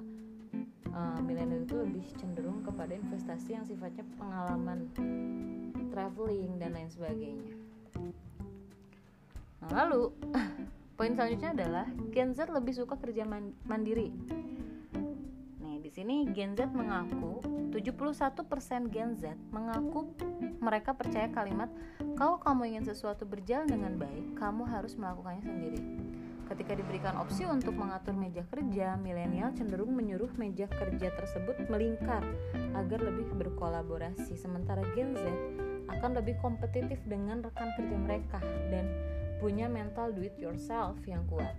uh, 0.94 1.18
milenial 1.26 1.66
itu 1.66 1.74
lebih 1.74 2.07
cenderung 2.14 2.62
kepada 2.62 2.94
investasi 2.94 3.59
yang 3.59 3.66
sifatnya 3.66 4.07
pengalaman 4.22 4.87
traveling 5.90 6.62
dan 6.62 6.79
lain 6.79 6.87
sebagainya. 6.87 7.59
Nah, 9.66 9.70
lalu 9.83 10.14
Poin 11.00 11.16
selanjutnya 11.16 11.56
adalah 11.56 11.88
Gen 12.12 12.36
Z 12.36 12.52
lebih 12.52 12.76
suka 12.76 12.92
kerja 13.00 13.24
mandiri. 13.64 14.12
Nih, 15.64 15.80
di 15.80 15.88
sini 15.88 16.28
Gen 16.36 16.52
Z 16.52 16.68
mengaku 16.76 17.40
71% 17.72 18.92
Gen 18.92 19.16
Z 19.16 19.32
mengaku 19.48 20.12
mereka 20.60 20.92
percaya 20.92 21.32
kalimat 21.32 21.72
kalau 22.20 22.36
kamu 22.36 22.76
ingin 22.76 22.84
sesuatu 22.92 23.24
berjalan 23.24 23.64
dengan 23.72 23.96
baik, 23.96 24.36
kamu 24.36 24.68
harus 24.68 24.92
melakukannya 25.00 25.40
sendiri. 25.40 25.80
Ketika 26.52 26.76
diberikan 26.76 27.16
opsi 27.16 27.48
untuk 27.48 27.80
mengatur 27.80 28.12
meja 28.12 28.44
kerja, 28.52 29.00
milenial 29.00 29.56
cenderung 29.56 29.96
menyuruh 29.96 30.36
meja 30.36 30.68
kerja 30.68 31.16
tersebut 31.16 31.64
melingkar 31.72 32.20
agar 32.76 33.00
lebih 33.00 33.24
berkolaborasi. 33.40 34.36
Sementara 34.36 34.84
Gen 34.92 35.16
Z 35.16 35.24
akan 35.88 36.20
lebih 36.20 36.36
kompetitif 36.44 37.00
dengan 37.08 37.40
rekan 37.40 37.72
kerja 37.80 37.96
mereka 37.96 38.44
dan 38.68 38.84
punya 39.40 39.66
mental 39.66 40.12
do 40.12 40.20
it 40.20 40.37
yourself 40.37 41.00
yang 41.09 41.24
kuat. 41.26 41.57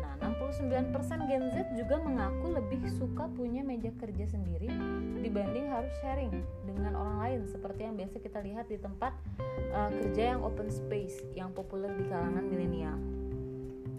Nah, 0.00 0.32
69% 0.40 1.28
Gen 1.28 1.44
Z 1.52 1.56
juga 1.76 2.00
mengaku 2.00 2.56
lebih 2.56 2.88
suka 2.96 3.28
punya 3.36 3.60
meja 3.60 3.92
kerja 4.00 4.24
sendiri 4.24 4.72
dibanding 5.20 5.68
harus 5.68 5.92
sharing 6.00 6.32
dengan 6.64 6.96
orang 6.96 7.16
lain 7.20 7.40
seperti 7.46 7.84
yang 7.84 7.94
biasa 8.00 8.16
kita 8.18 8.40
lihat 8.40 8.66
di 8.72 8.80
tempat 8.80 9.12
uh, 9.76 9.92
kerja 9.92 10.34
yang 10.36 10.40
open 10.40 10.72
space 10.72 11.20
yang 11.36 11.52
populer 11.52 11.92
di 11.94 12.08
kalangan 12.08 12.48
milenial. 12.48 12.96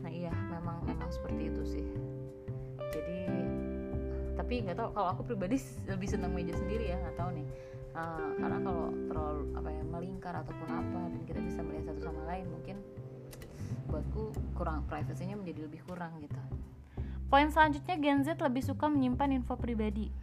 Nah, 0.01 0.11
iya, 0.11 0.33
memang 0.49 0.81
memang 0.83 1.09
seperti 1.13 1.53
itu 1.53 1.63
sih. 1.63 1.87
Jadi 2.91 3.23
tapi 4.33 4.59
nggak 4.65 4.77
tahu 4.77 4.89
kalau 4.97 5.09
aku 5.13 5.21
pribadi 5.33 5.61
lebih 5.87 6.09
senang 6.09 6.33
meja 6.33 6.53
sendiri 6.57 6.89
ya 6.89 6.97
nggak 6.99 7.15
tahu 7.15 7.29
nih 7.37 7.47
uh, 7.95 8.29
karena 8.37 8.57
kalau 8.59 8.85
terlalu 9.09 9.43
apa 9.55 9.69
ya 9.69 9.83
melingkar 9.85 10.33
ataupun 10.35 10.69
apa 10.69 11.01
dan 11.13 11.21
kita 11.25 11.39
bisa 11.41 11.59
melihat 11.61 11.93
satu 11.93 12.01
sama 12.11 12.21
lain 12.27 12.45
mungkin 12.49 12.77
buatku 13.87 14.55
kurang 14.57 14.85
privasinya 14.87 15.39
menjadi 15.39 15.67
lebih 15.67 15.81
kurang 15.87 16.19
gitu 16.23 16.39
Poin 17.33 17.49
selanjutnya 17.49 17.97
Gen 17.97 18.21
Z 18.21 18.37
lebih 18.45 18.61
suka 18.61 18.85
menyimpan 18.85 19.33
info 19.33 19.57
pribadi 19.57 20.13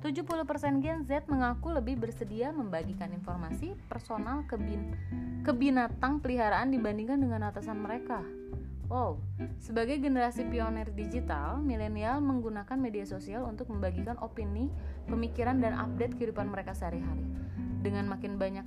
70% 0.00 0.80
Gen 0.80 1.04
Z 1.04 1.28
mengaku 1.28 1.76
lebih 1.76 2.00
bersedia 2.00 2.48
membagikan 2.56 3.12
informasi 3.12 3.76
personal 3.84 4.48
ke, 4.48 4.56
bin, 4.56 4.96
ke 5.44 5.52
binatang 5.52 6.24
peliharaan 6.24 6.72
dibandingkan 6.72 7.20
dengan 7.20 7.52
atasan 7.52 7.84
mereka. 7.84 8.24
Wow, 8.88 9.22
sebagai 9.60 10.02
generasi 10.02 10.48
pionir 10.50 10.90
digital, 10.96 11.62
milenial 11.62 12.18
menggunakan 12.24 12.74
media 12.74 13.06
sosial 13.06 13.46
untuk 13.46 13.70
membagikan 13.70 14.18
opini, 14.18 14.66
pemikiran, 15.06 15.62
dan 15.62 15.78
update 15.78 16.18
kehidupan 16.18 16.50
mereka 16.50 16.74
sehari-hari. 16.74 17.22
Dengan 17.84 18.10
makin 18.10 18.34
banyak 18.34 18.66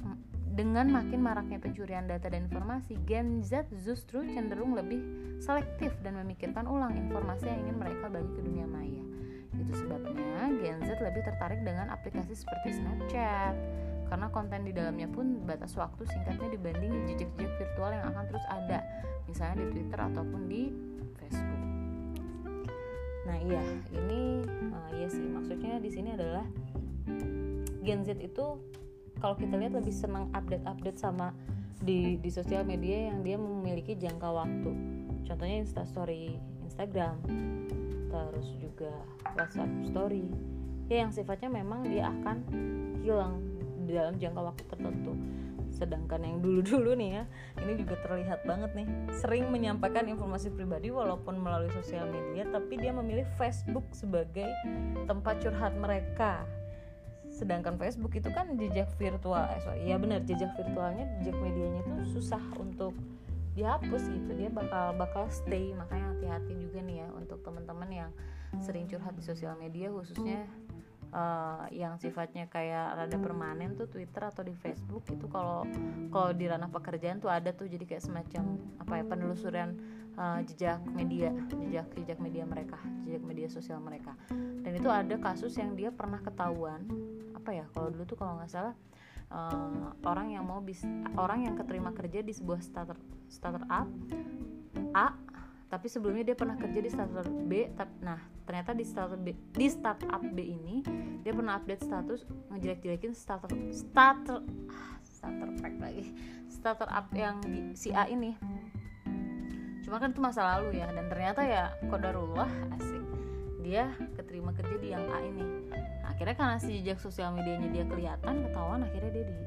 dengan 0.54 0.86
makin 0.86 1.26
maraknya 1.26 1.58
pencurian 1.58 2.06
data 2.06 2.30
dan 2.30 2.46
informasi, 2.46 3.02
Gen 3.10 3.42
Z 3.42 3.74
justru 3.82 4.22
cenderung 4.30 4.78
lebih 4.78 5.02
selektif 5.42 5.90
dan 6.06 6.14
memikirkan 6.22 6.70
ulang 6.70 6.94
informasi 6.94 7.50
yang 7.50 7.66
ingin 7.66 7.78
mereka 7.82 8.06
bagi 8.06 8.30
ke 8.38 8.42
dunia 8.46 8.70
maya. 8.70 9.04
Itu 9.58 9.74
sebabnya 9.74 10.54
Gen 10.62 10.78
Z 10.86 11.02
lebih 11.02 11.26
tertarik 11.26 11.66
dengan 11.66 11.90
aplikasi 11.90 12.38
seperti 12.38 12.78
Snapchat, 12.78 13.58
karena 14.14 14.30
konten 14.30 14.62
di 14.62 14.74
dalamnya 14.78 15.10
pun 15.10 15.42
batas 15.42 15.74
waktu 15.74 16.06
singkatnya 16.06 16.54
dibanding 16.54 17.10
jejak-jejak 17.10 17.50
virtual 17.58 17.90
yang 17.90 18.06
akan 18.14 18.24
terus 18.30 18.46
ada, 18.46 18.86
misalnya 19.26 19.66
di 19.66 19.66
Twitter 19.74 20.00
ataupun 20.06 20.42
di 20.46 20.70
Facebook. 21.18 21.64
Nah 23.26 23.38
iya, 23.42 23.64
ini 23.90 24.46
uh, 24.70 24.90
iya 25.02 25.10
sih 25.10 25.26
maksudnya 25.26 25.82
di 25.82 25.90
sini 25.90 26.14
adalah 26.14 26.46
Gen 27.82 28.06
Z 28.06 28.22
itu 28.22 28.62
kalau 29.24 29.40
kita 29.40 29.56
lihat 29.56 29.72
lebih 29.72 29.96
senang 29.96 30.28
update-update 30.36 31.00
sama 31.00 31.32
di 31.80 32.20
di 32.20 32.28
sosial 32.28 32.68
media 32.68 33.08
yang 33.08 33.24
dia 33.24 33.40
memiliki 33.40 33.96
jangka 33.96 34.28
waktu. 34.28 34.72
Contohnya 35.24 35.64
instastory 35.64 36.36
Instagram 36.68 37.24
terus 38.12 38.52
juga 38.60 38.92
WhatsApp 39.40 39.72
story. 39.88 40.28
Ya 40.92 41.08
yang 41.08 41.16
sifatnya 41.16 41.48
memang 41.48 41.88
dia 41.88 42.12
akan 42.12 42.38
hilang 43.00 43.40
dalam 43.88 44.20
jangka 44.20 44.42
waktu 44.44 44.64
tertentu. 44.68 45.16
Sedangkan 45.72 46.20
yang 46.22 46.38
dulu-dulu 46.44 46.92
nih 47.00 47.24
ya 47.24 47.24
ini 47.64 47.80
juga 47.80 47.96
terlihat 48.04 48.44
banget 48.44 48.76
nih. 48.76 48.88
Sering 49.24 49.48
menyampaikan 49.48 50.04
informasi 50.12 50.52
pribadi 50.52 50.92
walaupun 50.92 51.40
melalui 51.40 51.72
sosial 51.72 52.12
media 52.12 52.44
tapi 52.52 52.76
dia 52.76 52.92
memilih 52.92 53.24
Facebook 53.40 53.88
sebagai 53.96 54.52
tempat 55.08 55.40
curhat 55.40 55.72
mereka 55.80 56.44
sedangkan 57.44 57.76
Facebook 57.76 58.16
itu 58.16 58.32
kan 58.32 58.56
jejak 58.56 58.88
virtual 58.96 59.44
eh, 59.52 59.60
sorry 59.60 59.84
ya 59.84 60.00
benar 60.00 60.24
jejak 60.24 60.56
virtualnya 60.56 61.04
jejak 61.20 61.36
medianya 61.44 61.84
itu 61.84 62.16
susah 62.16 62.40
untuk 62.56 62.96
dihapus 63.54 64.10
gitu. 64.10 64.32
Dia 64.34 64.50
bakal 64.50 64.98
bakal 64.98 65.30
stay 65.30 65.78
makanya 65.78 66.16
hati-hati 66.18 66.54
juga 66.58 66.80
nih 66.82 67.06
ya 67.06 67.08
untuk 67.14 67.44
teman-teman 67.46 67.90
yang 67.92 68.12
sering 68.62 68.90
curhat 68.90 69.14
di 69.14 69.24
sosial 69.26 69.58
media 69.58 69.90
khususnya 69.90 70.46
uh, 71.14 71.66
yang 71.70 71.98
sifatnya 71.98 72.50
kayak 72.50 72.98
rada 72.98 73.18
permanen 73.18 73.78
tuh 73.78 73.90
Twitter 73.90 74.30
atau 74.30 74.42
di 74.46 74.54
Facebook 74.58 75.06
itu 75.10 75.26
kalau 75.30 75.66
kalau 76.10 76.34
di 76.34 76.46
ranah 76.50 76.70
pekerjaan 76.70 77.22
tuh 77.22 77.30
ada 77.30 77.54
tuh 77.54 77.70
jadi 77.70 77.86
kayak 77.86 78.04
semacam 78.04 78.58
apa 78.82 78.94
ya 79.02 79.04
penelusuran 79.06 79.70
uh, 80.18 80.42
jejak 80.46 80.82
media 80.94 81.34
jejak 81.50 81.88
jejak 81.98 82.20
media 82.22 82.44
mereka 82.46 82.78
jejak 83.06 83.24
media 83.26 83.48
sosial 83.50 83.82
mereka. 83.82 84.18
Dan 84.64 84.80
itu 84.80 84.90
ada 84.90 85.20
kasus 85.20 85.54
yang 85.60 85.76
dia 85.76 85.92
pernah 85.92 86.24
ketahuan 86.24 86.88
apa 87.44 87.52
ya 87.52 87.66
kalau 87.76 87.92
dulu 87.92 88.04
tuh 88.08 88.16
kalau 88.16 88.40
nggak 88.40 88.48
salah 88.48 88.76
uh, 89.28 89.92
orang 90.08 90.32
yang 90.32 90.48
mau 90.48 90.64
bis 90.64 90.82
orang 91.20 91.44
yang 91.44 91.60
keterima 91.60 91.92
kerja 91.92 92.24
di 92.24 92.32
sebuah 92.32 92.64
starter 92.64 92.96
startup 93.28 93.68
A 94.96 95.08
tapi 95.68 95.90
sebelumnya 95.90 96.32
dia 96.32 96.38
pernah 96.40 96.56
kerja 96.56 96.80
di 96.80 96.90
startup 96.90 97.28
B 97.28 97.68
nah 98.00 98.24
ternyata 98.48 98.72
di 98.72 98.88
startup 98.88 99.20
B 99.20 99.36
di 99.36 99.68
startup 99.68 100.24
B 100.24 100.40
ini 100.40 100.80
dia 101.20 101.36
pernah 101.36 101.60
update 101.60 101.84
status 101.84 102.24
ngejelek-jelekin 102.48 103.12
starter 103.12 103.52
starter 103.76 104.40
starter 105.04 105.50
pack 105.60 105.76
lagi 105.84 106.16
startup 106.64 107.12
yang 107.12 107.44
di 107.44 107.76
si 107.76 107.92
A 107.92 108.08
ini. 108.08 108.40
Cuma 109.84 110.00
kan 110.00 110.16
itu 110.16 110.24
masa 110.24 110.48
lalu 110.48 110.80
ya 110.80 110.88
dan 110.96 111.12
ternyata 111.12 111.44
ya 111.44 111.76
kodarullah 111.92 112.48
asik 112.80 113.03
dia 113.64 113.96
keterima 114.20 114.52
kerja 114.52 114.76
di 114.76 114.92
yang 114.92 115.08
A 115.08 115.24
ini. 115.24 115.44
Nah, 115.72 116.12
akhirnya 116.12 116.36
karena 116.36 116.58
si 116.60 116.84
jejak 116.84 117.00
sosial 117.00 117.32
medianya 117.32 117.72
dia 117.72 117.86
kelihatan 117.88 118.44
ketahuan 118.44 118.84
akhirnya 118.84 119.12
dia 119.16 119.26
di 119.26 119.38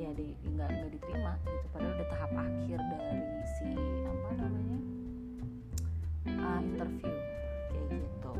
ya 0.00 0.10
di 0.16 0.32
nggak 0.48 0.68
nggak 0.72 0.90
diterima 0.96 1.32
gitu. 1.44 1.66
Padahal 1.70 1.92
udah 1.92 2.08
tahap 2.08 2.32
akhir 2.32 2.78
dari 2.80 3.20
si 3.60 3.68
apa 4.08 4.30
namanya 4.40 4.78
interview. 6.64 7.12
Kayak 7.68 7.86
gitu. 8.00 8.32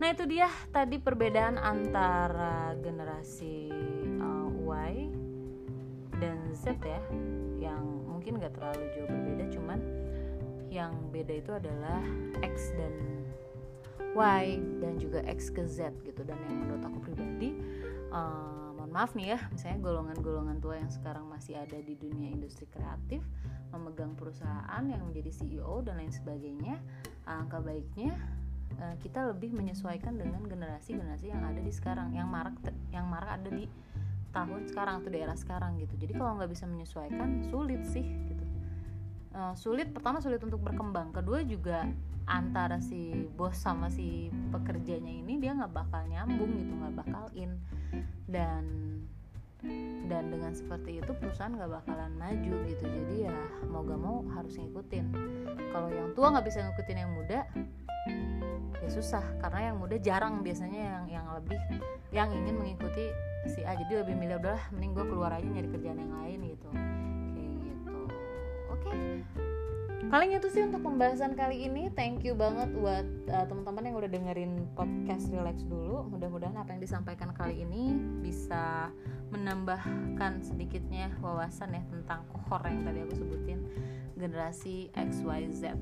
Nah 0.00 0.08
itu 0.10 0.24
dia 0.24 0.48
tadi 0.72 0.96
perbedaan 0.96 1.56
antara 1.60 2.72
generasi 2.80 3.68
uh, 4.18 4.48
Y 4.64 5.12
dan 6.16 6.40
Z 6.56 6.80
ya 6.80 7.00
yang 7.60 7.84
mungkin 8.08 8.40
gak 8.40 8.56
terlalu 8.56 8.88
jauh 8.96 9.06
berbeda 9.06 9.44
cuman 9.52 9.78
yang 10.76 10.92
beda 11.08 11.32
itu 11.40 11.50
adalah 11.56 12.04
X 12.44 12.76
dan 12.76 12.94
Y 14.12 14.44
dan 14.80 15.00
juga 15.00 15.24
X 15.24 15.48
ke 15.48 15.64
Z 15.64 15.92
gitu. 16.04 16.20
Dan 16.24 16.36
yang 16.48 16.68
menurut 16.68 16.82
aku 16.84 16.98
pribadi 17.08 17.56
uh, 18.12 18.72
mohon 18.76 18.92
maaf 18.92 19.12
nih 19.16 19.34
ya 19.34 19.38
misalnya 19.50 19.78
golongan-golongan 19.82 20.62
tua 20.62 20.78
yang 20.78 20.92
sekarang 20.92 21.26
masih 21.26 21.58
ada 21.58 21.74
di 21.80 21.98
dunia 21.98 22.30
industri 22.30 22.70
kreatif 22.70 23.24
memegang 23.74 24.14
perusahaan 24.14 24.84
yang 24.86 25.02
menjadi 25.02 25.42
CEO 25.42 25.82
dan 25.82 25.98
lain 25.98 26.14
sebagainya 26.14 26.78
angka 27.26 27.58
baiknya 27.58 28.14
uh, 28.78 28.94
kita 29.02 29.26
lebih 29.26 29.50
menyesuaikan 29.52 30.14
dengan 30.14 30.44
generasi-generasi 30.46 31.34
yang 31.34 31.42
ada 31.42 31.58
di 31.58 31.72
sekarang 31.74 32.14
yang 32.14 32.30
marak 32.30 32.54
yang 32.94 33.10
marak 33.10 33.42
ada 33.42 33.50
di 33.50 33.66
tahun 34.30 34.68
sekarang 34.68 35.00
atau 35.00 35.08
daerah 35.08 35.32
sekarang 35.32 35.80
gitu. 35.80 35.96
Jadi 35.96 36.12
kalau 36.12 36.36
nggak 36.36 36.52
bisa 36.52 36.68
menyesuaikan 36.68 37.40
sulit 37.48 37.80
sih 37.88 38.04
gitu 38.28 38.35
uh, 39.36 39.54
sulit 39.54 39.92
pertama 39.92 40.18
sulit 40.24 40.40
untuk 40.40 40.64
berkembang. 40.64 41.12
Kedua 41.12 41.44
juga 41.44 41.84
antara 42.26 42.82
si 42.82 43.28
bos 43.38 43.54
sama 43.54 43.86
si 43.86 44.32
pekerjanya 44.50 45.12
ini 45.22 45.38
dia 45.38 45.54
nggak 45.54 45.70
bakal 45.70 46.02
nyambung 46.10 46.50
gitu 46.58 46.72
nggak 46.72 46.94
bakal 47.04 47.24
in. 47.36 47.60
Dan 48.26 48.64
dan 50.06 50.30
dengan 50.30 50.54
seperti 50.54 51.02
itu 51.02 51.10
perusahaan 51.16 51.52
nggak 51.52 51.84
bakalan 51.84 52.12
maju 52.16 52.54
gitu. 52.66 52.84
Jadi 52.86 53.28
ya 53.28 53.36
mau 53.68 53.82
gak 53.82 54.00
mau 54.00 54.22
harus 54.36 54.56
ngikutin. 54.56 55.04
Kalau 55.74 55.88
yang 55.90 56.14
tua 56.14 56.32
nggak 56.32 56.46
bisa 56.46 56.64
ngikutin 56.64 56.96
yang 56.96 57.12
muda 57.12 57.40
ya 58.80 58.88
susah. 58.88 59.24
Karena 59.42 59.72
yang 59.72 59.76
muda 59.82 59.96
jarang 59.98 60.40
biasanya 60.40 60.80
yang 60.80 61.04
yang 61.10 61.26
lebih 61.34 61.58
yang 62.14 62.28
ingin 62.30 62.54
mengikuti 62.54 63.10
si 63.50 63.62
A. 63.66 63.74
Jadi 63.74 64.06
lebih 64.06 64.14
milih 64.14 64.38
udahlah 64.38 64.64
mending 64.70 64.92
gue 64.94 65.06
keluar 65.06 65.30
aja 65.34 65.46
nyari 65.46 65.68
kerjaan 65.70 65.98
yang 65.98 66.14
lain 66.22 66.40
gitu 66.54 66.68
oke 68.84 68.92
okay. 68.92 69.46
Paling 70.06 70.38
itu 70.38 70.46
sih 70.46 70.62
untuk 70.62 70.86
pembahasan 70.86 71.34
kali 71.34 71.66
ini. 71.66 71.90
Thank 71.90 72.22
you 72.22 72.38
banget 72.38 72.70
buat 72.78 73.02
uh, 73.26 73.42
teman-teman 73.50 73.90
yang 73.90 73.96
udah 73.98 74.06
dengerin 74.06 74.52
podcast 74.78 75.34
Relax 75.34 75.66
dulu. 75.66 76.06
Mudah-mudahan 76.06 76.54
apa 76.54 76.78
yang 76.78 76.78
disampaikan 76.78 77.34
kali 77.34 77.66
ini 77.66 77.90
bisa 78.22 78.94
menambahkan 79.34 80.46
sedikitnya 80.46 81.10
wawasan 81.18 81.74
ya 81.74 81.82
tentang 81.90 82.22
kohor 82.30 82.62
yang 82.70 82.86
tadi 82.86 83.02
aku 83.02 83.14
sebutin 83.18 83.66
generasi 84.14 84.94
XYZ. 84.94 85.74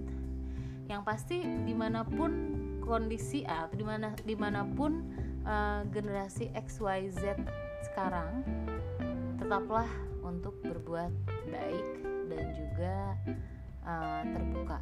Yang 0.89 1.03
pasti 1.05 1.45
di 1.45 1.77
mana 1.77 2.01
pun 2.09 2.33
kondisi 2.81 3.45
atau 3.45 3.77
di 3.77 3.85
mana 3.85 4.17
di 4.25 4.37
mana 4.41 4.65
pun 4.65 5.05
uh, 5.45 5.85
generasi 5.93 6.49
XYZ 6.57 7.45
sekarang 7.93 8.41
tetaplah 9.37 9.89
untuk 10.25 10.57
berbuat 10.65 11.13
baik 11.53 12.14
dan 12.35 12.49
juga 12.55 13.15
uh, 13.87 14.23
terbuka 14.27 14.79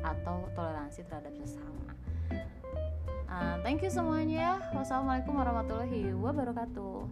atau 0.00 0.48
toleransi 0.56 1.04
terhadap 1.04 1.32
sesama. 1.36 1.92
Uh, 3.30 3.56
thank 3.62 3.84
you 3.84 3.92
semuanya. 3.92 4.58
Wassalamualaikum 4.74 5.38
warahmatullahi 5.38 6.10
wabarakatuh. 6.18 7.06